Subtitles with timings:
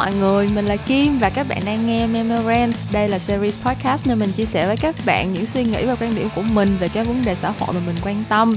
[0.00, 2.78] mọi người, mình là Kim và các bạn đang nghe Memorance.
[2.92, 5.96] Đây là series podcast nơi mình chia sẻ với các bạn những suy nghĩ và
[6.00, 8.54] quan điểm của mình về các vấn đề xã hội mà mình quan tâm.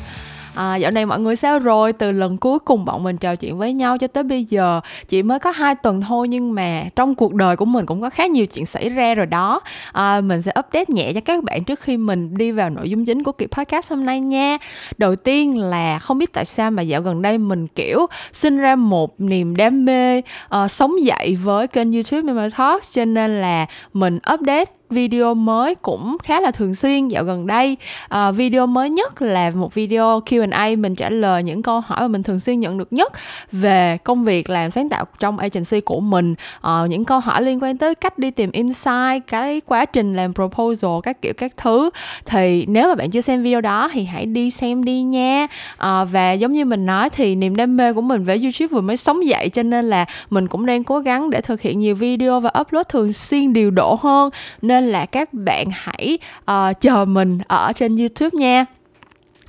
[0.55, 1.93] À, dạo này mọi người sao rồi?
[1.93, 5.23] Từ lần cuối cùng bọn mình trò chuyện với nhau cho tới bây giờ chỉ
[5.23, 8.25] mới có hai tuần thôi nhưng mà trong cuộc đời của mình cũng có khá
[8.25, 9.61] nhiều chuyện xảy ra rồi đó.
[9.91, 13.05] À, mình sẽ update nhẹ cho các bạn trước khi mình đi vào nội dung
[13.05, 14.57] chính của kỳ podcast hôm nay nha.
[14.97, 18.75] Đầu tiên là không biết tại sao mà dạo gần đây mình kiểu sinh ra
[18.75, 23.65] một niềm đam mê uh, sống dậy với kênh YouTube Memo Talks cho nên là
[23.93, 27.77] mình update video mới cũng khá là thường xuyên dạo gần đây.
[28.09, 32.07] À, video mới nhất là một video Q&A mình trả lời những câu hỏi mà
[32.07, 33.13] mình thường xuyên nhận được nhất
[33.51, 36.35] về công việc làm sáng tạo trong agency của mình.
[36.61, 40.33] À, những câu hỏi liên quan tới cách đi tìm insight cái quá trình làm
[40.33, 41.89] proposal các kiểu các thứ.
[42.25, 45.47] Thì nếu mà bạn chưa xem video đó thì hãy đi xem đi nha.
[45.77, 48.81] À, và giống như mình nói thì niềm đam mê của mình với YouTube vừa
[48.81, 51.95] mới sống dậy cho nên là mình cũng đang cố gắng để thực hiện nhiều
[51.95, 54.29] video và upload thường xuyên điều độ hơn.
[54.61, 56.17] Nên nên là các bạn hãy
[56.51, 58.65] uh, chờ mình ở trên youtube nha.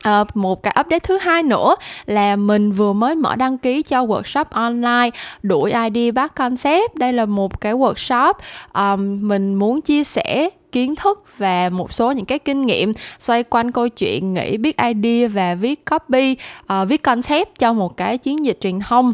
[0.08, 1.74] Uh, một cái update thứ hai nữa
[2.06, 5.10] là mình vừa mới mở đăng ký cho workshop online
[5.42, 6.94] đuổi ID bắt concept.
[6.94, 8.32] Đây là một cái workshop
[8.74, 13.42] um, mình muốn chia sẻ kiến thức và một số những cái kinh nghiệm xoay
[13.42, 18.18] quanh câu chuyện nghĩ biết idea và viết copy uh, viết concept cho một cái
[18.18, 19.12] chiến dịch truyền thông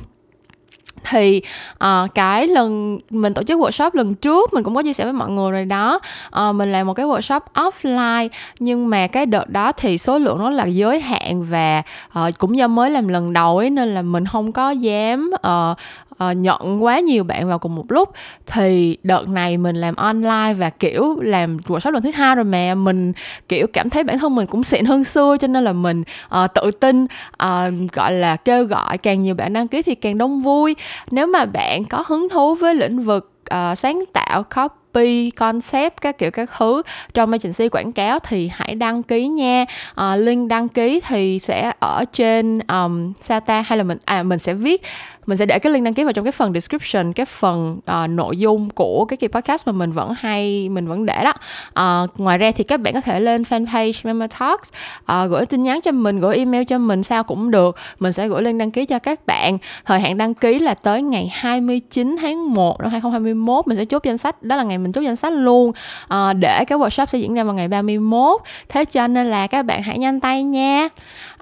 [1.05, 1.43] thì
[1.85, 5.13] uh, cái lần mình tổ chức workshop lần trước mình cũng có chia sẻ với
[5.13, 6.01] mọi người rồi đó.
[6.49, 10.39] Uh, mình làm một cái workshop offline nhưng mà cái đợt đó thì số lượng
[10.39, 11.83] nó là giới hạn và
[12.19, 15.79] uh, cũng do mới làm lần đầu ấy nên là mình không có dám uh,
[16.25, 18.13] uh, nhận quá nhiều bạn vào cùng một lúc
[18.47, 22.75] thì đợt này mình làm online và kiểu làm workshop lần thứ hai rồi mà
[22.75, 23.13] mình
[23.49, 26.03] kiểu cảm thấy bản thân mình cũng xịn hơn xưa cho nên là mình
[26.45, 30.19] uh, tự tin uh, gọi là kêu gọi càng nhiều bạn đăng ký thì càng
[30.19, 30.77] đông vui.
[31.11, 36.01] Nếu mà bạn có hứng thú với lĩnh vực uh, sáng tạo copy copy concept
[36.01, 36.83] các kiểu các thứ.
[37.15, 39.65] Trong agency quảng cáo thì hãy đăng ký nha.
[39.95, 43.65] À, link đăng ký thì sẽ ở trên um, sao ta?
[43.67, 44.83] Hay là mình à mình sẽ viết
[45.31, 48.11] mình sẽ để cái link đăng ký vào trong cái phần description cái phần uh,
[48.11, 51.33] nội dung của cái kỳ podcast mà mình vẫn hay mình vẫn để đó.
[51.81, 54.73] Uh, ngoài ra thì các bạn có thể lên fanpage Member Talks.
[55.03, 57.77] Uh, gửi tin nhắn cho mình gửi email cho mình sao cũng được.
[57.99, 59.59] Mình sẽ gửi link đăng ký cho các bạn.
[59.85, 64.05] Thời hạn đăng ký là tới ngày 29 tháng 1 năm 2021 mình sẽ chốt
[64.05, 65.73] danh sách đó là ngày mình chốt danh sách luôn.
[66.09, 69.63] À, để cái workshop sẽ diễn ra vào ngày 31 thế cho nên là các
[69.63, 70.89] bạn hãy nhanh tay nha.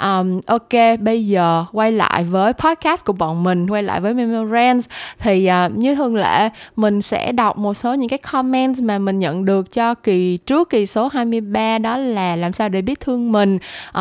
[0.03, 4.89] Um, ok bây giờ quay lại với podcast của bọn mình quay lại với Memorance.
[5.19, 9.19] Thì uh, như thường lệ mình sẽ đọc một số những cái comment mà mình
[9.19, 13.33] nhận được cho kỳ trước kỳ số 23 đó là làm sao để biết thương
[13.33, 13.59] mình.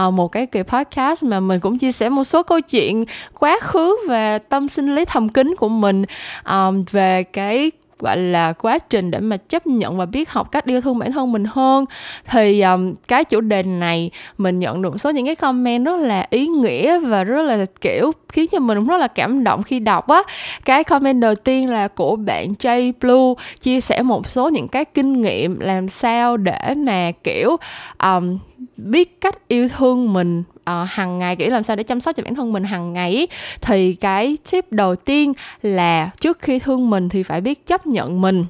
[0.08, 3.06] Uh, một cái kỳ podcast mà mình cũng chia sẻ một số câu chuyện
[3.40, 6.06] quá khứ về tâm sinh lý thầm kín của mình.
[6.52, 10.66] Um, về cái gọi là quá trình để mà chấp nhận và biết học cách
[10.66, 11.86] yêu thương bản thân mình hơn.
[12.30, 16.28] Thì um, cái chủ đề này mình nhận được số những cái comment rất là
[16.30, 20.08] ý nghĩa và rất là kiểu khiến cho mình rất là cảm động khi đọc
[20.08, 20.22] á.
[20.66, 24.86] Cái comment đầu tiên là của bạn Jay Blue chia sẻ một số những cái
[24.86, 27.58] kinh nghiệm làm sao để mà kiểu
[28.04, 28.38] um,
[28.78, 32.24] biết cách yêu thương mình uh, hàng ngày kiểu làm sao để chăm sóc cho
[32.24, 33.28] bản thân mình hàng ngày
[33.62, 38.22] thì cái tip đầu tiên là trước khi thương mình thì phải biết chấp nhận
[38.22, 38.46] mình.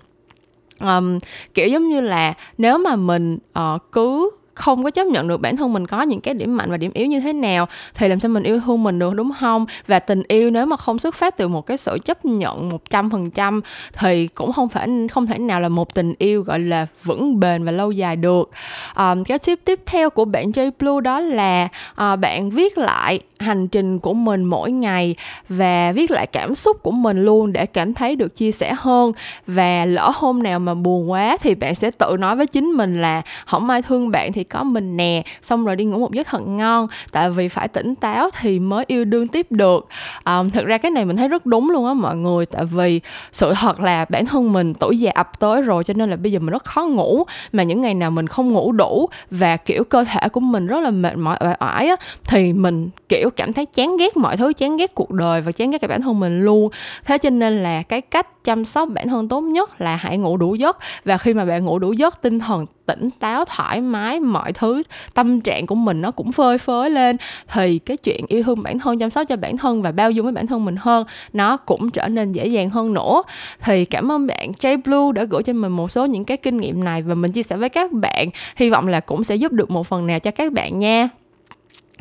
[0.79, 1.19] Um,
[1.53, 5.41] kiểu giống như là nếu mà mình ờ, uh, cứ không có chấp nhận được
[5.41, 8.07] bản thân mình có những cái điểm mạnh và điểm yếu như thế nào thì
[8.07, 9.65] làm sao mình yêu thương mình được đúng không?
[9.87, 12.89] Và tình yêu nếu mà không xuất phát từ một cái sự chấp nhận một
[12.89, 13.61] trăm phần trăm
[13.93, 17.63] thì cũng không phải không thể nào là một tình yêu gọi là vững bền
[17.63, 18.51] và lâu dài được.
[18.97, 23.19] Um, cái tip tiếp theo của bạn J Blue đó là uh, bạn viết lại
[23.39, 25.15] hành trình của mình mỗi ngày
[25.49, 29.11] và viết lại cảm xúc của mình luôn để cảm thấy được chia sẻ hơn.
[29.47, 33.01] Và lỡ hôm nào mà buồn quá thì bạn sẽ tự nói với chính mình
[33.01, 36.27] là không ai thương bạn thì có mình nè xong rồi đi ngủ một giấc
[36.27, 36.87] thật ngon.
[37.11, 39.87] Tại vì phải tỉnh táo thì mới yêu đương tiếp được.
[40.23, 42.45] À, thực ra cái này mình thấy rất đúng luôn á mọi người.
[42.45, 43.01] Tại vì
[43.31, 46.31] sự thật là bản thân mình tuổi già ập tới rồi cho nên là bây
[46.31, 47.23] giờ mình rất khó ngủ.
[47.51, 50.79] Mà những ngày nào mình không ngủ đủ và kiểu cơ thể của mình rất
[50.79, 54.53] là mệt mỏi uể oải á thì mình kiểu cảm thấy chán ghét mọi thứ
[54.53, 56.69] chán ghét cuộc đời và chán ghét cái bản thân mình luôn.
[57.05, 60.37] Thế cho nên là cái cách chăm sóc bản thân tốt nhất là hãy ngủ
[60.37, 60.77] đủ giấc.
[61.05, 64.83] Và khi mà bạn ngủ đủ giấc, tinh thần tỉnh táo, thoải mái, mọi thứ,
[65.13, 67.17] tâm trạng của mình nó cũng phơi phới lên,
[67.53, 70.25] thì cái chuyện yêu thương bản thân, chăm sóc cho bản thân và bao dung
[70.25, 73.23] với bản thân mình hơn, nó cũng trở nên dễ dàng hơn nữa.
[73.61, 76.57] Thì cảm ơn bạn J Blue đã gửi cho mình một số những cái kinh
[76.57, 78.29] nghiệm này và mình chia sẻ với các bạn.
[78.55, 81.09] Hy vọng là cũng sẽ giúp được một phần nào cho các bạn nha.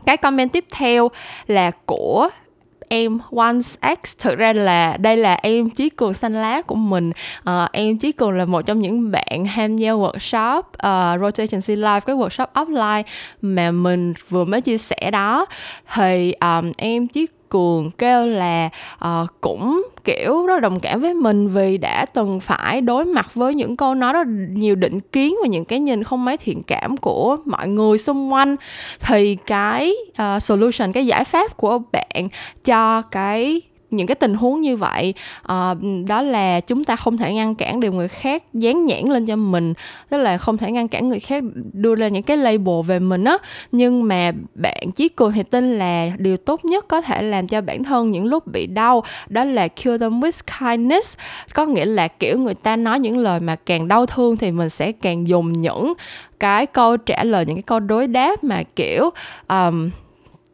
[0.06, 1.10] Cái comment tiếp theo
[1.46, 2.28] là của
[2.88, 4.16] em Once X.
[4.18, 7.10] Thực ra là đây là em Chí Cường xanh lá của mình.
[7.50, 11.66] Uh, em Chí Cường là một trong những bạn tham gia workshop uh, Rotation C
[12.06, 13.02] cái workshop offline
[13.42, 15.46] mà mình vừa mới chia sẻ đó.
[15.94, 18.70] Thì um, em Chí cường kêu là
[19.04, 23.54] uh, cũng kiểu rất đồng cảm với mình vì đã từng phải đối mặt với
[23.54, 26.96] những câu nói rất nhiều định kiến và những cái nhìn không mấy thiện cảm
[26.96, 28.56] của mọi người xung quanh.
[29.00, 32.28] Thì cái uh, solution cái giải pháp của bạn
[32.64, 33.60] cho cái
[33.90, 37.80] những cái tình huống như vậy uh, đó là chúng ta không thể ngăn cản
[37.80, 39.74] điều người khác dán nhãn lên cho mình
[40.08, 43.24] tức là không thể ngăn cản người khác đưa ra những cái label về mình
[43.24, 43.38] á.
[43.72, 47.60] Nhưng mà bạn chí cường thì tin là điều tốt nhất có thể làm cho
[47.60, 51.16] bản thân những lúc bị đau đó là cure them with kindness.
[51.54, 54.68] Có nghĩa là kiểu người ta nói những lời mà càng đau thương thì mình
[54.68, 55.92] sẽ càng dùng những
[56.40, 59.10] cái câu trả lời những cái câu đối đáp mà kiểu
[59.48, 59.90] um,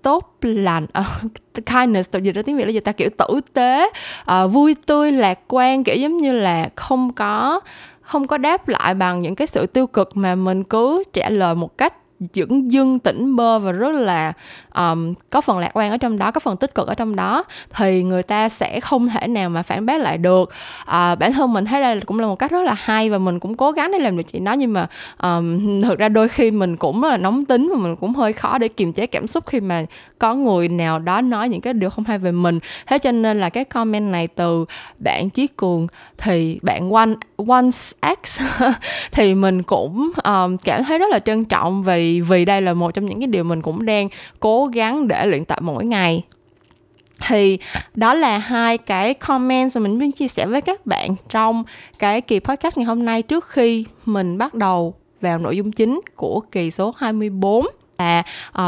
[0.03, 1.33] tốt lành uh,
[1.67, 2.93] kindness tự dịch ra tiếng việt là gì ta?
[2.93, 3.91] Kiểu tử tế
[4.33, 7.61] uh, vui tươi lạc quan kiểu giống như là không có
[8.01, 11.55] không có đáp lại bằng những cái sự tiêu cực mà mình cứ trả lời
[11.55, 11.95] một cách
[12.35, 14.33] dưỡng dưng tỉnh bơ và rất là
[14.75, 17.45] um, có phần lạc quan ở trong đó có phần tích cực ở trong đó
[17.75, 20.51] thì người ta sẽ không thể nào mà phản bác lại được.
[20.83, 23.41] Uh, bản thân mình thấy đây cũng là một cách rất là hay và mình
[23.41, 24.87] cũng cố gắng để làm được chuyện đó nhưng mà
[25.23, 28.33] um, thực ra đôi khi mình cũng rất là nóng tính và mình cũng hơi
[28.33, 29.85] khó để kiềm chế cảm xúc khi mà
[30.19, 32.59] có người nào đó nói những cái điều không hay về mình.
[32.87, 34.65] Thế cho nên là cái comment này từ
[34.99, 35.87] bạn chí cường
[36.19, 37.11] thì bạn one
[37.49, 37.79] once
[38.25, 38.41] x
[39.13, 42.95] thì mình cũng um, cảm thấy rất là trân trọng vì vì đây là một
[42.95, 44.09] trong những cái điều mình cũng đang
[44.41, 46.23] cố gắng để luyện tập mỗi ngày.
[47.27, 47.59] Thì
[47.95, 51.65] đó là hai cái comment mà mình muốn chia sẻ với các bạn trong
[51.99, 56.01] cái kỳ podcast ngày hôm nay trước khi mình bắt đầu vào nội dung chính
[56.17, 57.67] của kỳ số 24
[57.99, 58.23] là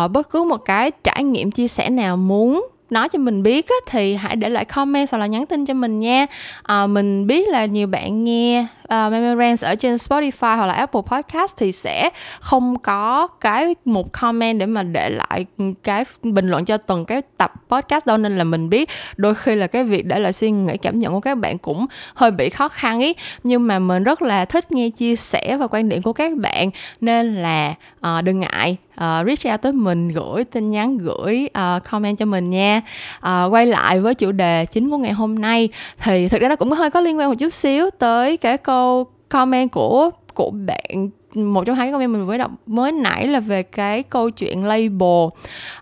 [0.05, 3.69] uh, bất cứ một cái trải nghiệm chia sẻ nào muốn nói cho mình biết
[3.69, 6.27] á, thì hãy để lại comment hoặc là nhắn tin cho mình nha.
[6.63, 10.73] À, mình biết là nhiều bạn nghe Ờ, uh, Memorance ở trên Spotify hoặc là
[10.73, 12.11] Apple Podcast thì sẽ
[12.41, 15.47] không có cái một comment để mà để lại
[15.83, 19.55] cái bình luận cho từng cái tập podcast đâu nên là mình biết đôi khi
[19.55, 22.51] là cái việc để lại suy nghĩ cảm nhận của các bạn cũng hơi bị
[22.51, 23.15] khó khăn ý.
[23.43, 26.71] Nhưng mà mình rất là thích nghe chia sẻ và quan điểm của các bạn.
[27.01, 27.75] Nên là
[28.07, 32.27] uh, đừng ngại uh, reach out tới mình gửi tin nhắn gửi uh, comment cho
[32.27, 32.83] mình nha.
[33.19, 35.69] Uh, quay lại với chủ đề chính của ngày hôm nay
[36.03, 39.07] thì thực ra nó cũng hơi có liên quan một chút xíu tới cái câu
[39.29, 43.41] comment của của bạn một trong hai cái comment mình mới đọc mới nãy là
[43.41, 45.29] về cái câu chuyện label.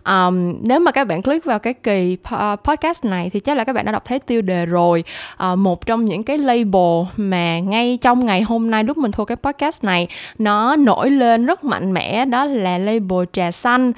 [0.07, 2.17] Um, nếu mà các bạn click vào cái kỳ
[2.65, 5.05] podcast này thì chắc là các bạn đã đọc thấy tiêu đề rồi.
[5.53, 9.25] Uh, một trong những cái label mà ngay trong ngày hôm nay lúc mình thu
[9.25, 10.09] cái podcast này
[10.39, 13.93] nó nổi lên rất mạnh mẽ đó là label trà xanh.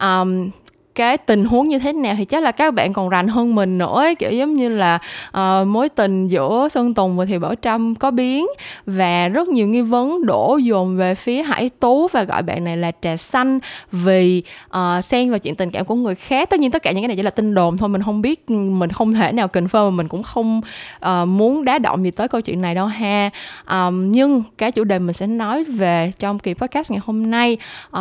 [0.00, 0.50] Um,
[0.98, 3.78] cái tình huống như thế nào thì chắc là các bạn còn rành hơn mình
[3.78, 4.14] nữa ấy.
[4.14, 4.98] kiểu giống như là
[5.28, 8.46] uh, mối tình giữa sơn tùng và thì bảo trâm có biến
[8.86, 12.76] và rất nhiều nghi vấn đổ dồn về phía hải tú và gọi bạn này
[12.76, 13.58] là trà xanh
[13.92, 17.02] vì uh, xen vào chuyện tình cảm của người khác tất nhiên tất cả những
[17.02, 19.90] cái này chỉ là tin đồn thôi mình không biết mình không thể nào confirm
[19.90, 20.60] mình cũng không
[21.06, 23.30] uh, muốn đá động gì tới câu chuyện này đâu ha
[23.70, 27.56] um, nhưng cái chủ đề mình sẽ nói về trong kỳ podcast ngày hôm nay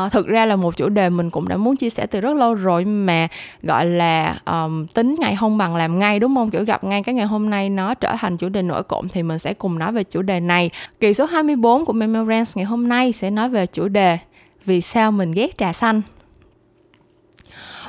[0.05, 2.33] uh, thực ra là một chủ đề mình cũng đã muốn chia sẻ từ rất
[2.33, 3.27] lâu rồi mà
[3.63, 6.49] gọi là um, tính ngày không bằng làm ngay đúng không?
[6.49, 9.23] Kiểu gặp ngay cái ngày hôm nay nó trở thành chủ đề nổi cộm thì
[9.23, 10.69] mình sẽ cùng nói về chủ đề này.
[10.99, 14.17] Kỳ số 24 của Memorance ngày hôm nay sẽ nói về chủ đề
[14.65, 16.01] vì sao mình ghét trà xanh.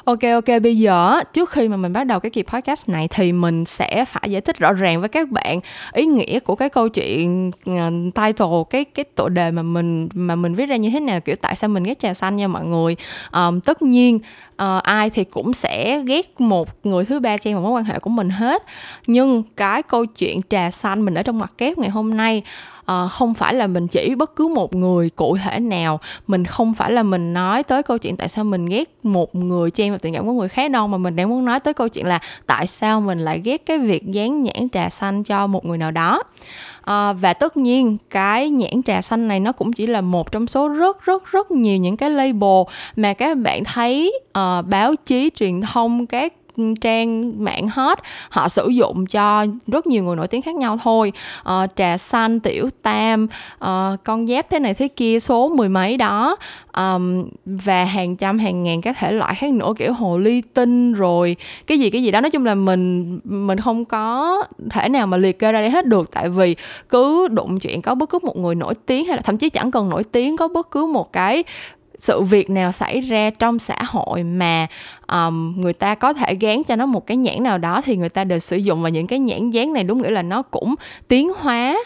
[0.08, 3.32] Ok ok bây giờ trước khi mà mình bắt đầu cái kỳ podcast này thì
[3.32, 5.60] mình sẽ phải giải thích rõ ràng với các bạn
[5.92, 10.36] ý nghĩa của cái câu chuyện uh, title cái cái tựa đề mà mình mà
[10.36, 12.64] mình viết ra như thế nào kiểu tại sao mình ghét trà xanh nha mọi
[12.64, 12.96] người.
[13.32, 14.16] Um, tất nhiên
[14.62, 17.98] uh, ai thì cũng sẽ ghét một người thứ ba chen vào mối quan hệ
[17.98, 18.62] của mình hết.
[19.06, 22.42] Nhưng cái câu chuyện trà xanh mình ở trong mặt kép ngày hôm nay
[22.88, 26.00] à, không phải là mình chỉ bất cứ một người cụ thể nào.
[26.26, 29.70] Mình không phải là mình nói tới câu chuyện tại sao mình ghét một người
[29.70, 31.88] chen vào tình cảm của người khác đâu mà mình đang muốn nói tới câu
[31.88, 35.64] chuyện là tại sao mình lại ghét cái việc dán nhãn trà xanh cho một
[35.64, 36.22] người nào đó.
[36.82, 40.46] À, và tất nhiên cái nhãn trà xanh này nó cũng chỉ là một trong
[40.46, 42.62] số rất rất rất nhiều những cái label
[42.96, 46.32] mà các bạn thấy uh, báo chí truyền thông các
[46.80, 47.98] trang mạng hot
[48.30, 51.12] họ sử dụng cho rất nhiều người nổi tiếng khác nhau thôi.
[51.44, 53.26] À, trà xanh tiểu tam
[53.58, 56.36] à, con dép thế này thế kia số mười mấy đó.
[56.72, 56.98] À,
[57.46, 61.36] và hàng trăm hàng ngàn các thể loại khác nữa kiểu hồ ly tinh rồi
[61.66, 62.20] cái gì cái gì đó.
[62.20, 64.36] Nói chung là mình mình không có
[64.70, 66.10] thể nào mà liệt kê ra đây hết được.
[66.12, 66.56] Tại vì
[66.88, 69.70] cứ đụng chuyện có bất cứ một người nổi tiếng hay là thậm chí chẳng
[69.70, 71.44] cần nổi tiếng có bất cứ một cái
[71.98, 74.66] sự việc nào xảy ra trong xã hội mà
[75.12, 78.08] um, người ta có thể gán cho nó một cái nhãn nào đó thì người
[78.08, 80.74] ta đều sử dụng và những cái nhãn dán này đúng nghĩa là nó cũng
[81.08, 81.78] tiến hóa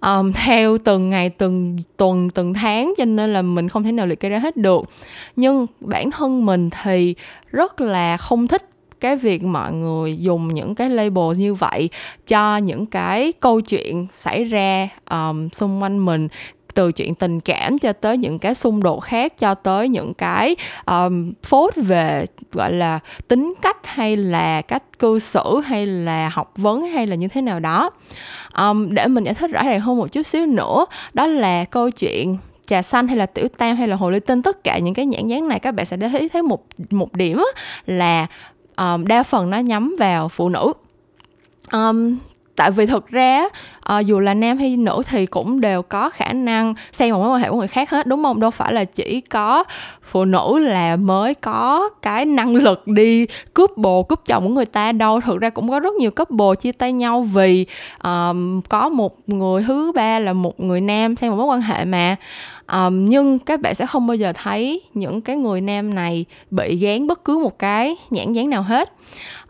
[0.00, 4.06] um, theo từng ngày từng tuần từng tháng cho nên là mình không thể nào
[4.06, 4.84] liệt kê ra hết được.
[5.36, 7.14] Nhưng bản thân mình thì
[7.46, 11.90] rất là không thích cái việc mọi người dùng những cái label như vậy
[12.26, 16.28] cho những cái câu chuyện xảy ra um, xung quanh mình
[16.74, 20.56] từ chuyện tình cảm cho tới những cái xung đột khác cho tới những cái
[20.86, 22.98] um, phốt về gọi là
[23.28, 27.42] tính cách hay là cách cư xử hay là học vấn hay là như thế
[27.42, 27.90] nào đó.
[28.58, 31.90] Um, để mình giải thích rõ ràng hơn một chút xíu nữa đó là câu
[31.90, 34.94] chuyện trà xanh hay là tiểu tam hay là hồ ly tinh tất cả những
[34.94, 37.44] cái nhãn dán này các bạn sẽ để ý thấy một một điểm
[37.86, 38.26] là
[38.76, 40.72] um, đa phần nó nhắm vào phụ nữ.
[41.72, 42.18] Um,
[42.60, 43.44] tại vì thực ra
[43.80, 47.28] à, dù là nam hay nữ thì cũng đều có khả năng xây một mối
[47.28, 48.40] quan hệ của người khác hết đúng không?
[48.40, 49.64] Đâu phải là chỉ có
[50.02, 54.66] phụ nữ là mới có cái năng lực đi cướp bồ cướp chồng của người
[54.66, 55.20] ta đâu.
[55.20, 57.66] Thực ra cũng có rất nhiều couple chia tay nhau vì
[58.04, 61.84] um, có một người thứ ba là một người nam xây một mối quan hệ
[61.84, 62.16] mà.
[62.72, 66.76] Um, nhưng các bạn sẽ không bao giờ thấy những cái người nam này bị
[66.76, 68.92] gán bất cứ một cái nhãn dán nào hết.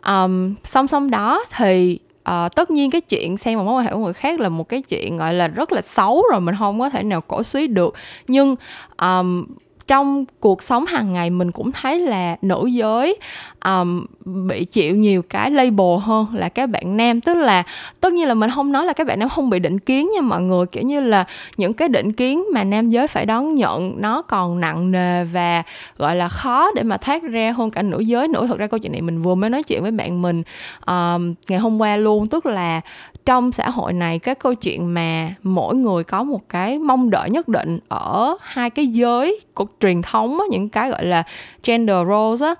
[0.05, 1.99] Um, song song đó thì
[2.31, 4.69] à, tất nhiên cái chuyện xem một mối quan hệ của người khác là một
[4.69, 7.67] cái chuyện gọi là rất là xấu rồi mình không có thể nào cổ suý
[7.67, 7.93] được.
[8.27, 8.55] Nhưng
[9.01, 9.45] um,
[9.91, 13.17] trong cuộc sống hàng ngày mình cũng thấy là nữ giới
[13.65, 14.05] um,
[14.47, 17.21] bị chịu nhiều cái label hơn là các bạn nam.
[17.21, 17.63] Tức là
[17.99, 20.21] tất nhiên là mình không nói là các bạn nam không bị định kiến nha
[20.21, 20.65] mọi người.
[20.65, 21.25] Kiểu như là
[21.57, 25.63] những cái định kiến mà nam giới phải đón nhận nó còn nặng nề và
[25.97, 28.47] gọi là khó để mà thoát ra hơn cả nữ giới nữa.
[28.47, 30.43] Thật ra câu chuyện này mình vừa mới nói chuyện với bạn mình
[30.87, 32.27] um, ngày hôm qua luôn.
[32.27, 32.81] Tức là
[33.25, 37.29] trong xã hội này cái câu chuyện mà mỗi người có một cái mong đợi
[37.29, 41.23] nhất định ở hai cái giới của truyền thống á, những cái gọi là
[41.63, 42.55] gender roles á,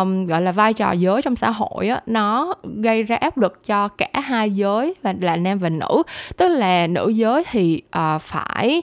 [0.00, 3.64] um, gọi là vai trò giới trong xã hội á, nó gây ra áp lực
[3.66, 6.02] cho cả hai giới và là nam và nữ.
[6.36, 8.82] Tức là nữ giới thì uh, phải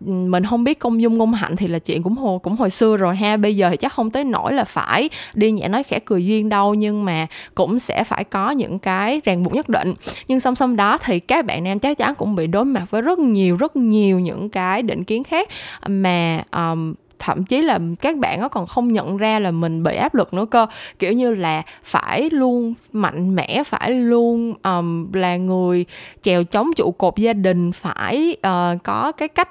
[0.00, 2.96] mình không biết công dung ngôn hạnh thì là chuyện cũng hồi cũng hồi xưa
[2.96, 5.98] rồi ha bây giờ thì chắc không tới nỗi là phải đi nhẹ nói khẽ
[6.04, 9.94] cười duyên đâu nhưng mà cũng sẽ phải có những cái ràng buộc nhất định.
[10.28, 13.02] Nhưng song song đó thì các bạn nam chắc chắn cũng bị đối mặt với
[13.02, 15.48] rất nhiều rất nhiều những cái định kiến khác
[15.86, 19.96] mà um, thậm chí là các bạn nó còn không nhận ra là mình bị
[19.96, 20.66] áp lực nữa cơ.
[20.98, 25.84] Kiểu như là phải luôn mạnh mẽ phải luôn um, là người
[26.22, 29.48] chèo chống trụ cột gia đình phải uh, có cái cách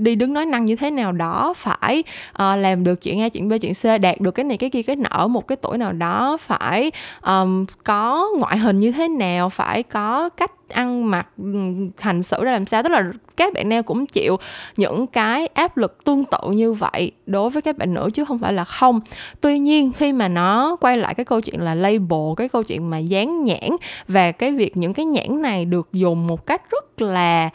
[0.00, 3.48] đi đứng nói năng như thế nào đó phải uh, làm được chuyện a chuyện
[3.48, 5.78] b chuyện c đạt được cái này cái kia cái nọ ở một cái tuổi
[5.78, 6.92] nào đó phải
[7.26, 11.44] um, có ngoại hình như thế nào phải có cách ăn mặc ừ,
[11.98, 12.82] hành xử ra làm sao.
[12.82, 13.04] Tức là
[13.36, 14.36] các bạn nam cũng chịu
[14.76, 18.38] những cái áp lực tương tự như vậy đối với các bạn nữ chứ không
[18.38, 19.00] phải là không.
[19.40, 22.90] Tuy nhiên khi mà nó quay lại cái câu chuyện là label cái câu chuyện
[22.90, 23.70] mà dán nhãn
[24.08, 27.50] và cái việc những cái nhãn này được dùng một cách rất là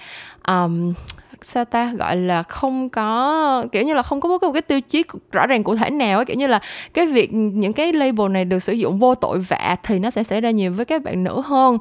[0.48, 0.94] um,
[1.42, 5.04] sao ta gọi là không có kiểu như là không có một cái tiêu chí
[5.32, 6.26] rõ ràng cụ thể nào ấy.
[6.26, 6.60] Kiểu như là
[6.94, 10.24] cái việc những cái label này được sử dụng vô tội vạ thì nó sẽ
[10.24, 11.78] xảy ra nhiều với các bạn nữ hơn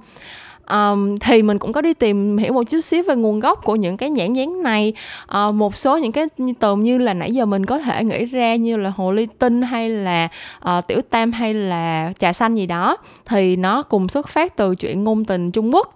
[0.71, 3.77] um, thì mình cũng có đi tìm hiểu một chút xíu về nguồn gốc của
[3.77, 4.93] những cái nhãn dán này.
[5.39, 6.27] Uh, một số những cái
[6.61, 9.63] từ như là nãy giờ mình có thể nghĩ ra như là hồ ly tinh
[9.63, 10.29] hay là
[10.69, 12.97] uh, tiểu tam hay là trà xanh gì đó
[13.27, 15.93] thì nó cùng xuất phát từ chuyện ngôn tình trung quốc.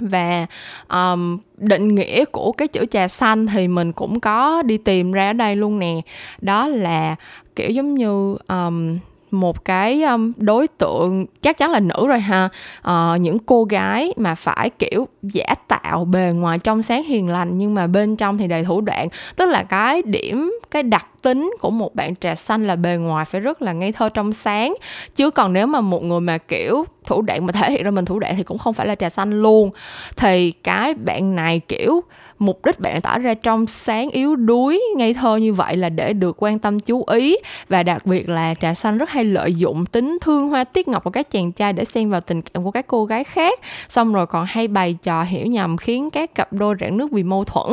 [0.00, 0.46] Và
[0.88, 5.30] um, định nghĩa của cái chữ trà xanh thì mình cũng có đi tìm ra
[5.30, 6.00] ở đây luôn nè.
[6.40, 7.16] Đó là
[7.56, 8.98] kiểu giống như um,
[9.30, 12.48] một cái um, đối tượng chắc chắn là nữ rồi ha.
[12.80, 17.58] Uh, những cô gái mà phải kiểu giả tạo bề ngoài trong sáng hiền lành
[17.58, 19.08] nhưng mà bên trong thì đầy thủ đoạn.
[19.36, 23.24] Tức là cái điểm cái đặc tính của một bạn trà xanh là bề ngoài
[23.24, 24.74] phải rất là ngây thơ trong sáng.
[25.16, 28.04] Chứ còn nếu mà một người mà kiểu thủ đoạn mà thể hiện ra mình
[28.04, 29.70] thủ đoạn thì cũng không phải là trà xanh luôn.
[30.16, 32.00] Thì cái bạn này, kiểu,
[32.38, 36.12] mục đích bạn tỏ ra trong sáng yếu đuối, ngây thơ như vậy là để
[36.12, 37.36] được quan tâm chú ý.
[37.68, 41.04] Và đặc biệt là trà xanh rất hay lợi dụng tính thương hoa tiết ngọc
[41.04, 43.60] của các chàng trai để xen vào tình cảm của các cô gái khác.
[43.88, 47.22] Xong rồi còn hay bày trò hiểu nhầm khiến các cặp đôi rạn nước vì
[47.22, 47.72] mâu thuẫn.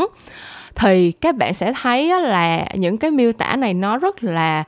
[0.76, 4.64] Thì các bạn sẽ thấy là những cái miêu tả này nó rất là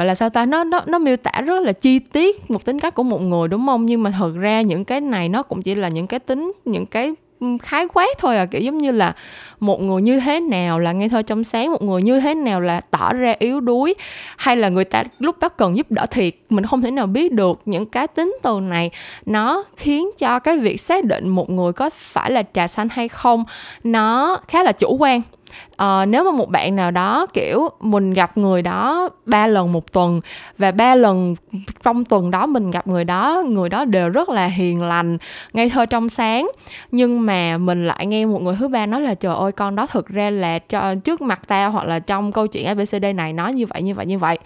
[0.00, 0.46] gọi là sao ta?
[0.46, 3.48] Nó nó nó miêu tả rất là chi tiết một tính cách của một người,
[3.48, 3.86] đúng không?
[3.86, 6.86] Nhưng mà thật ra những cái này nó cũng chỉ là những cái tính, những
[6.86, 7.14] cái
[7.62, 8.46] khái quát thôi à.
[8.46, 9.14] Kiểu giống như là
[9.60, 12.60] một người như thế nào là ngây thơ trong sáng một người như thế nào
[12.60, 13.94] là tỏ ra yếu đuối,
[14.36, 17.32] hay là người ta lúc đó cần giúp đỡ thiệt, mình không thể nào biết
[17.32, 17.60] được.
[17.64, 18.90] Những cái tính từ này
[19.26, 23.08] nó khiến cho cái việc xác định một người có phải là trà xanh hay
[23.08, 23.44] không,
[23.84, 25.22] nó khá là chủ quan
[25.82, 29.92] uh, nếu mà một bạn nào đó kiểu mình gặp người đó ba lần một
[29.92, 30.20] tuần
[30.58, 31.34] và ba lần
[31.82, 35.18] trong tuần đó mình gặp người đó người đó đều rất là hiền lành
[35.52, 36.50] ngây thơ trong sáng.
[36.90, 39.86] Nhưng mà mình lại nghe một người thứ ba nói là trời ơi con đó
[39.86, 43.52] thực ra là cho trước mặt tao hoặc là trong câu chuyện abcd này nói
[43.52, 44.38] như vậy như vậy như vậy.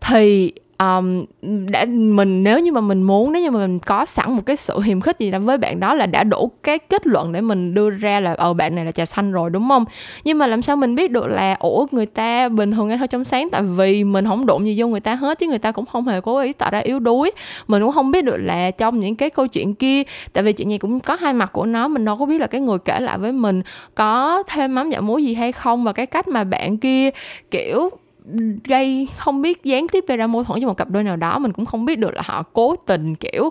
[0.00, 1.24] Thì um,
[1.70, 4.56] đã mình nếu như mà mình muốn nếu như mà mình có sẵn một cái
[4.56, 7.40] sự hiềm khích gì đó với bạn đó là đã đủ cái kết luận để
[7.40, 9.84] mình đưa ra là ờ bạn này là trà xanh rồi đúng không?
[10.24, 13.08] Nhưng mà làm sao mình biết được là ủa người ta bình thường ngay thôi
[13.08, 15.72] trong sáng tại vì mình không đụng gì vô người ta hết chứ người ta
[15.72, 17.30] cũng không hề cố ý tạo ra yếu đuối.
[17.66, 20.68] Mình cũng không biết được là trong những cái câu chuyện kia tại vì chuyện
[20.68, 23.00] này cũng có hai mặt của nó mình đâu có biết là cái người kể
[23.00, 23.62] lại với mình
[23.94, 27.10] có thêm mắm dặm muối gì hay không và cái cách mà bạn kia
[27.50, 27.90] kiểu
[28.64, 31.38] gây không biết gián tiếp gây ra mâu thuẫn cho một cặp đôi nào đó
[31.38, 33.50] mình cũng không biết được là họ cố tình kiểu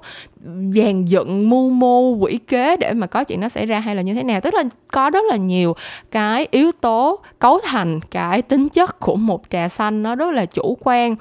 [0.75, 4.01] dàn dựng mưu mô quỷ kế để mà có chuyện nó xảy ra hay là
[4.01, 4.41] như thế nào.
[4.41, 5.75] Tức là có rất là nhiều
[6.11, 10.45] cái yếu tố cấu thành cái tính chất của một trà xanh nó rất là
[10.45, 11.15] chủ quan.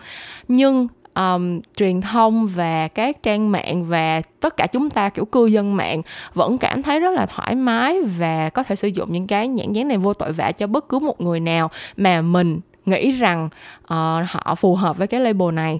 [0.48, 5.46] Nhưng um, truyền thông và các trang mạng và tất cả chúng ta kiểu cư
[5.46, 6.02] dân mạng
[6.34, 9.72] vẫn cảm thấy rất là thoải mái và có thể sử dụng những cái nhãn
[9.72, 13.48] dán này vô tội vạ cho bất cứ một người nào mà mình nghĩ rằng
[13.82, 13.88] uh,
[14.28, 15.78] họ phù hợp với cái label này.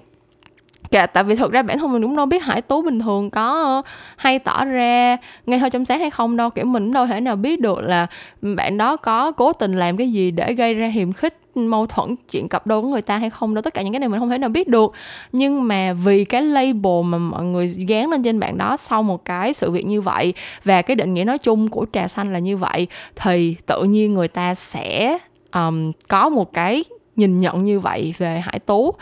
[0.91, 3.29] Kể, tại vì thực ra bản thân mình cũng đâu biết Hải Tú bình thường
[3.29, 3.85] có uh,
[4.17, 6.49] hay tỏ ra ngay thôi trong sáng hay không đâu.
[6.49, 8.07] Kiểu mình cũng đâu thể nào biết được là
[8.41, 12.15] bạn đó có cố tình làm cái gì để gây ra hiềm khích mâu thuẫn
[12.31, 13.61] chuyện cặp đôi của người ta hay không đâu.
[13.61, 14.93] Tất cả những cái này mình không thể nào biết được.
[15.31, 19.25] Nhưng mà vì cái label mà mọi người gán lên trên bạn đó sau một
[19.25, 22.39] cái sự việc như vậy và cái định nghĩa nói chung của trà xanh là
[22.39, 25.17] như vậy thì tự nhiên người ta sẽ
[25.53, 26.83] um, có một cái
[27.15, 28.93] nhìn nhận như vậy về hải tú.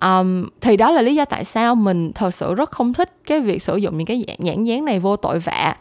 [0.00, 3.40] Um, thì đó là lý do tại sao mình thật sự rất không thích cái
[3.40, 5.76] việc sử dụng những cái nhãn dán này vô tội vạ.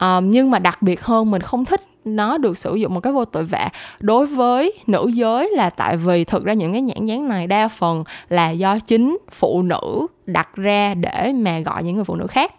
[0.00, 3.12] Um, nhưng mà đặc biệt hơn mình không thích nó được sử dụng một cái
[3.12, 3.68] vô tội vạ.
[4.00, 7.68] Đối với nữ giới là tại vì thực ra những cái nhãn dán này đa
[7.68, 12.26] phần là do chính phụ nữ đặt ra để mà gọi những người phụ nữ
[12.26, 12.52] khác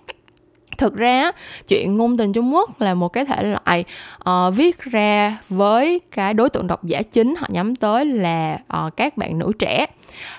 [0.81, 1.31] thực ra
[1.67, 3.83] chuyện ngôn tình Trung Quốc là một cái thể loại
[4.29, 8.97] uh, viết ra với cái đối tượng độc giả chính họ nhắm tới là uh,
[8.97, 9.85] các bạn nữ trẻ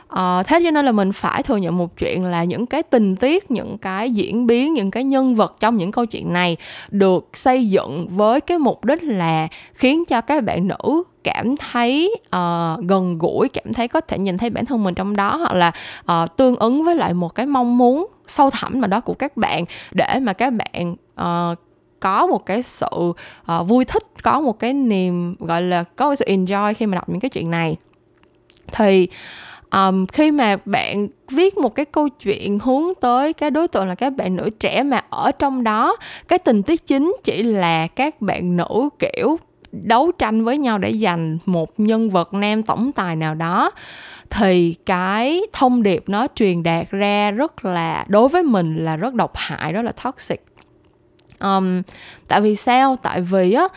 [0.08, 3.16] à, thế cho nên là mình phải thừa nhận một chuyện là những cái tình
[3.16, 6.56] tiết những cái diễn biến những cái nhân vật trong những câu chuyện này
[6.90, 12.16] được xây dựng với cái mục đích là khiến cho các bạn nữ cảm thấy
[12.36, 15.54] uh, gần gũi cảm thấy có thể nhìn thấy bản thân mình trong đó hoặc
[15.54, 15.72] là
[16.22, 19.36] uh, tương ứng với lại một cái mong muốn sâu thẳm mà đó của các
[19.36, 21.58] bạn để mà các bạn uh,
[22.00, 26.16] có một cái sự uh, vui thích có một cái niềm gọi là có cái
[26.16, 27.76] sự enjoy khi mà đọc những cái chuyện này.
[28.72, 29.08] Thì
[29.72, 33.94] um, khi mà bạn viết một cái câu chuyện hướng tới cái đối tượng là
[33.94, 35.96] các bạn nữ trẻ mà ở trong đó
[36.28, 39.38] cái tình tiết chính chỉ là các bạn nữ kiểu
[39.72, 43.70] đấu tranh với nhau để giành một nhân vật nam tổng tài nào đó
[44.30, 49.14] thì cái thông điệp nó truyền đạt ra rất là đối với mình là rất
[49.14, 50.44] độc hại đó là toxic.
[51.40, 51.82] Um,
[52.28, 52.96] tại vì sao?
[53.02, 53.68] Tại vì á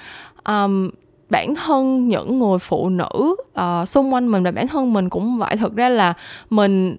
[0.45, 0.89] um,
[1.29, 5.37] bản thân những người phụ nữ uh, xung quanh mình và bản thân mình cũng
[5.37, 5.55] vậy.
[5.55, 6.13] Thực ra là
[6.49, 6.95] mình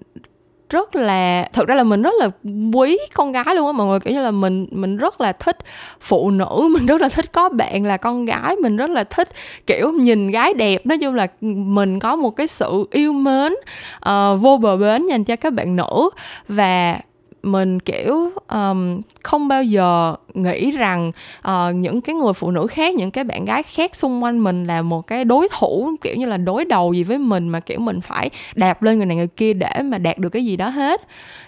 [0.69, 2.29] rất là thực ra là mình rất là
[2.73, 3.99] quý con gái luôn á mọi người.
[3.99, 5.57] Kiểu như là mình mình rất là thích
[6.01, 9.29] phụ nữ mình rất là thích có bạn là con gái mình rất là thích
[9.67, 10.85] kiểu nhìn gái đẹp.
[10.85, 13.53] Nói chung là mình có một cái sự yêu mến
[14.09, 16.09] uh, vô bờ bến dành cho các bạn nữ.
[16.47, 16.99] Và
[17.47, 21.11] mình kiểu um, không bao giờ nghĩ rằng
[21.47, 24.65] uh, những cái người phụ nữ khác những cái bạn gái khác xung quanh mình
[24.65, 27.79] là một cái đối thủ kiểu như là đối đầu gì với mình mà kiểu
[27.79, 30.69] mình phải đạp lên người này người kia để mà đạt được cái gì đó
[30.69, 31.01] hết.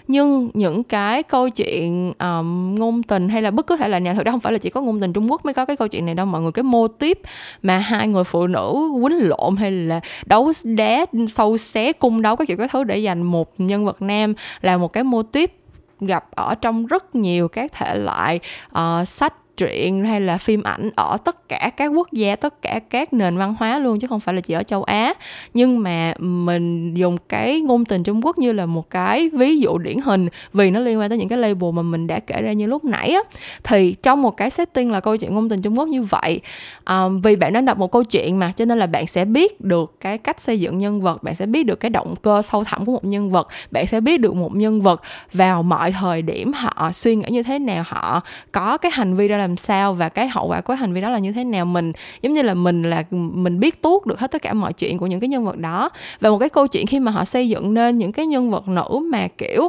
[0.08, 4.14] Nhưng những cái câu chuyện um, ngôn tình hay là bất cứ thể loại nào
[4.14, 5.88] thực ra không phải là chỉ có ngôn tình Trung Quốc mới có cái câu
[5.88, 7.18] chuyện này đâu mọi người cái mô tiếp
[7.62, 12.36] mà hai người phụ nữ quýnh lộn hay là đấu đá sâu xé cung đấu
[12.36, 15.59] các kiểu các thứ để giành một nhân vật nam là một cái mô tiếp
[16.00, 18.40] gặp ở trong rất nhiều các thể loại
[18.78, 22.80] uh, sách truyện hay là phim ảnh ở tất cả các quốc gia tất cả
[22.90, 25.14] các nền văn hóa luôn chứ không phải là chỉ ở châu Á.
[25.54, 29.78] Nhưng mà mình dùng cái ngôn tình Trung Quốc như là một cái ví dụ
[29.78, 32.52] điển hình vì nó liên quan tới những cái label mà mình đã kể ra
[32.52, 33.20] như lúc nãy á.
[33.62, 36.40] Thì trong một cái setting là câu chuyện ngôn tình Trung Quốc như vậy
[36.88, 39.60] um, vì bạn đã đọc một câu chuyện mà cho nên là bạn sẽ biết
[39.60, 42.64] được cái cách xây dựng nhân vật bạn sẽ biết được cái động cơ sâu
[42.64, 46.22] thẳm của một nhân vật bạn sẽ biết được một nhân vật vào mọi thời
[46.22, 48.20] điểm họ suy nghĩ như thế nào họ
[48.52, 51.10] có cái hành vi ra làm sao và cái hậu quả của hành vi đó
[51.10, 51.64] là như thế nào.
[51.64, 54.98] Mình, giống như là mình là, mình biết tuốt được hết tất cả mọi chuyện
[54.98, 55.90] của những cái nhân vật đó.
[56.20, 58.68] Và một cái câu chuyện khi mà họ xây dựng nên những cái nhân vật
[58.68, 59.68] nữ mà, kiểu,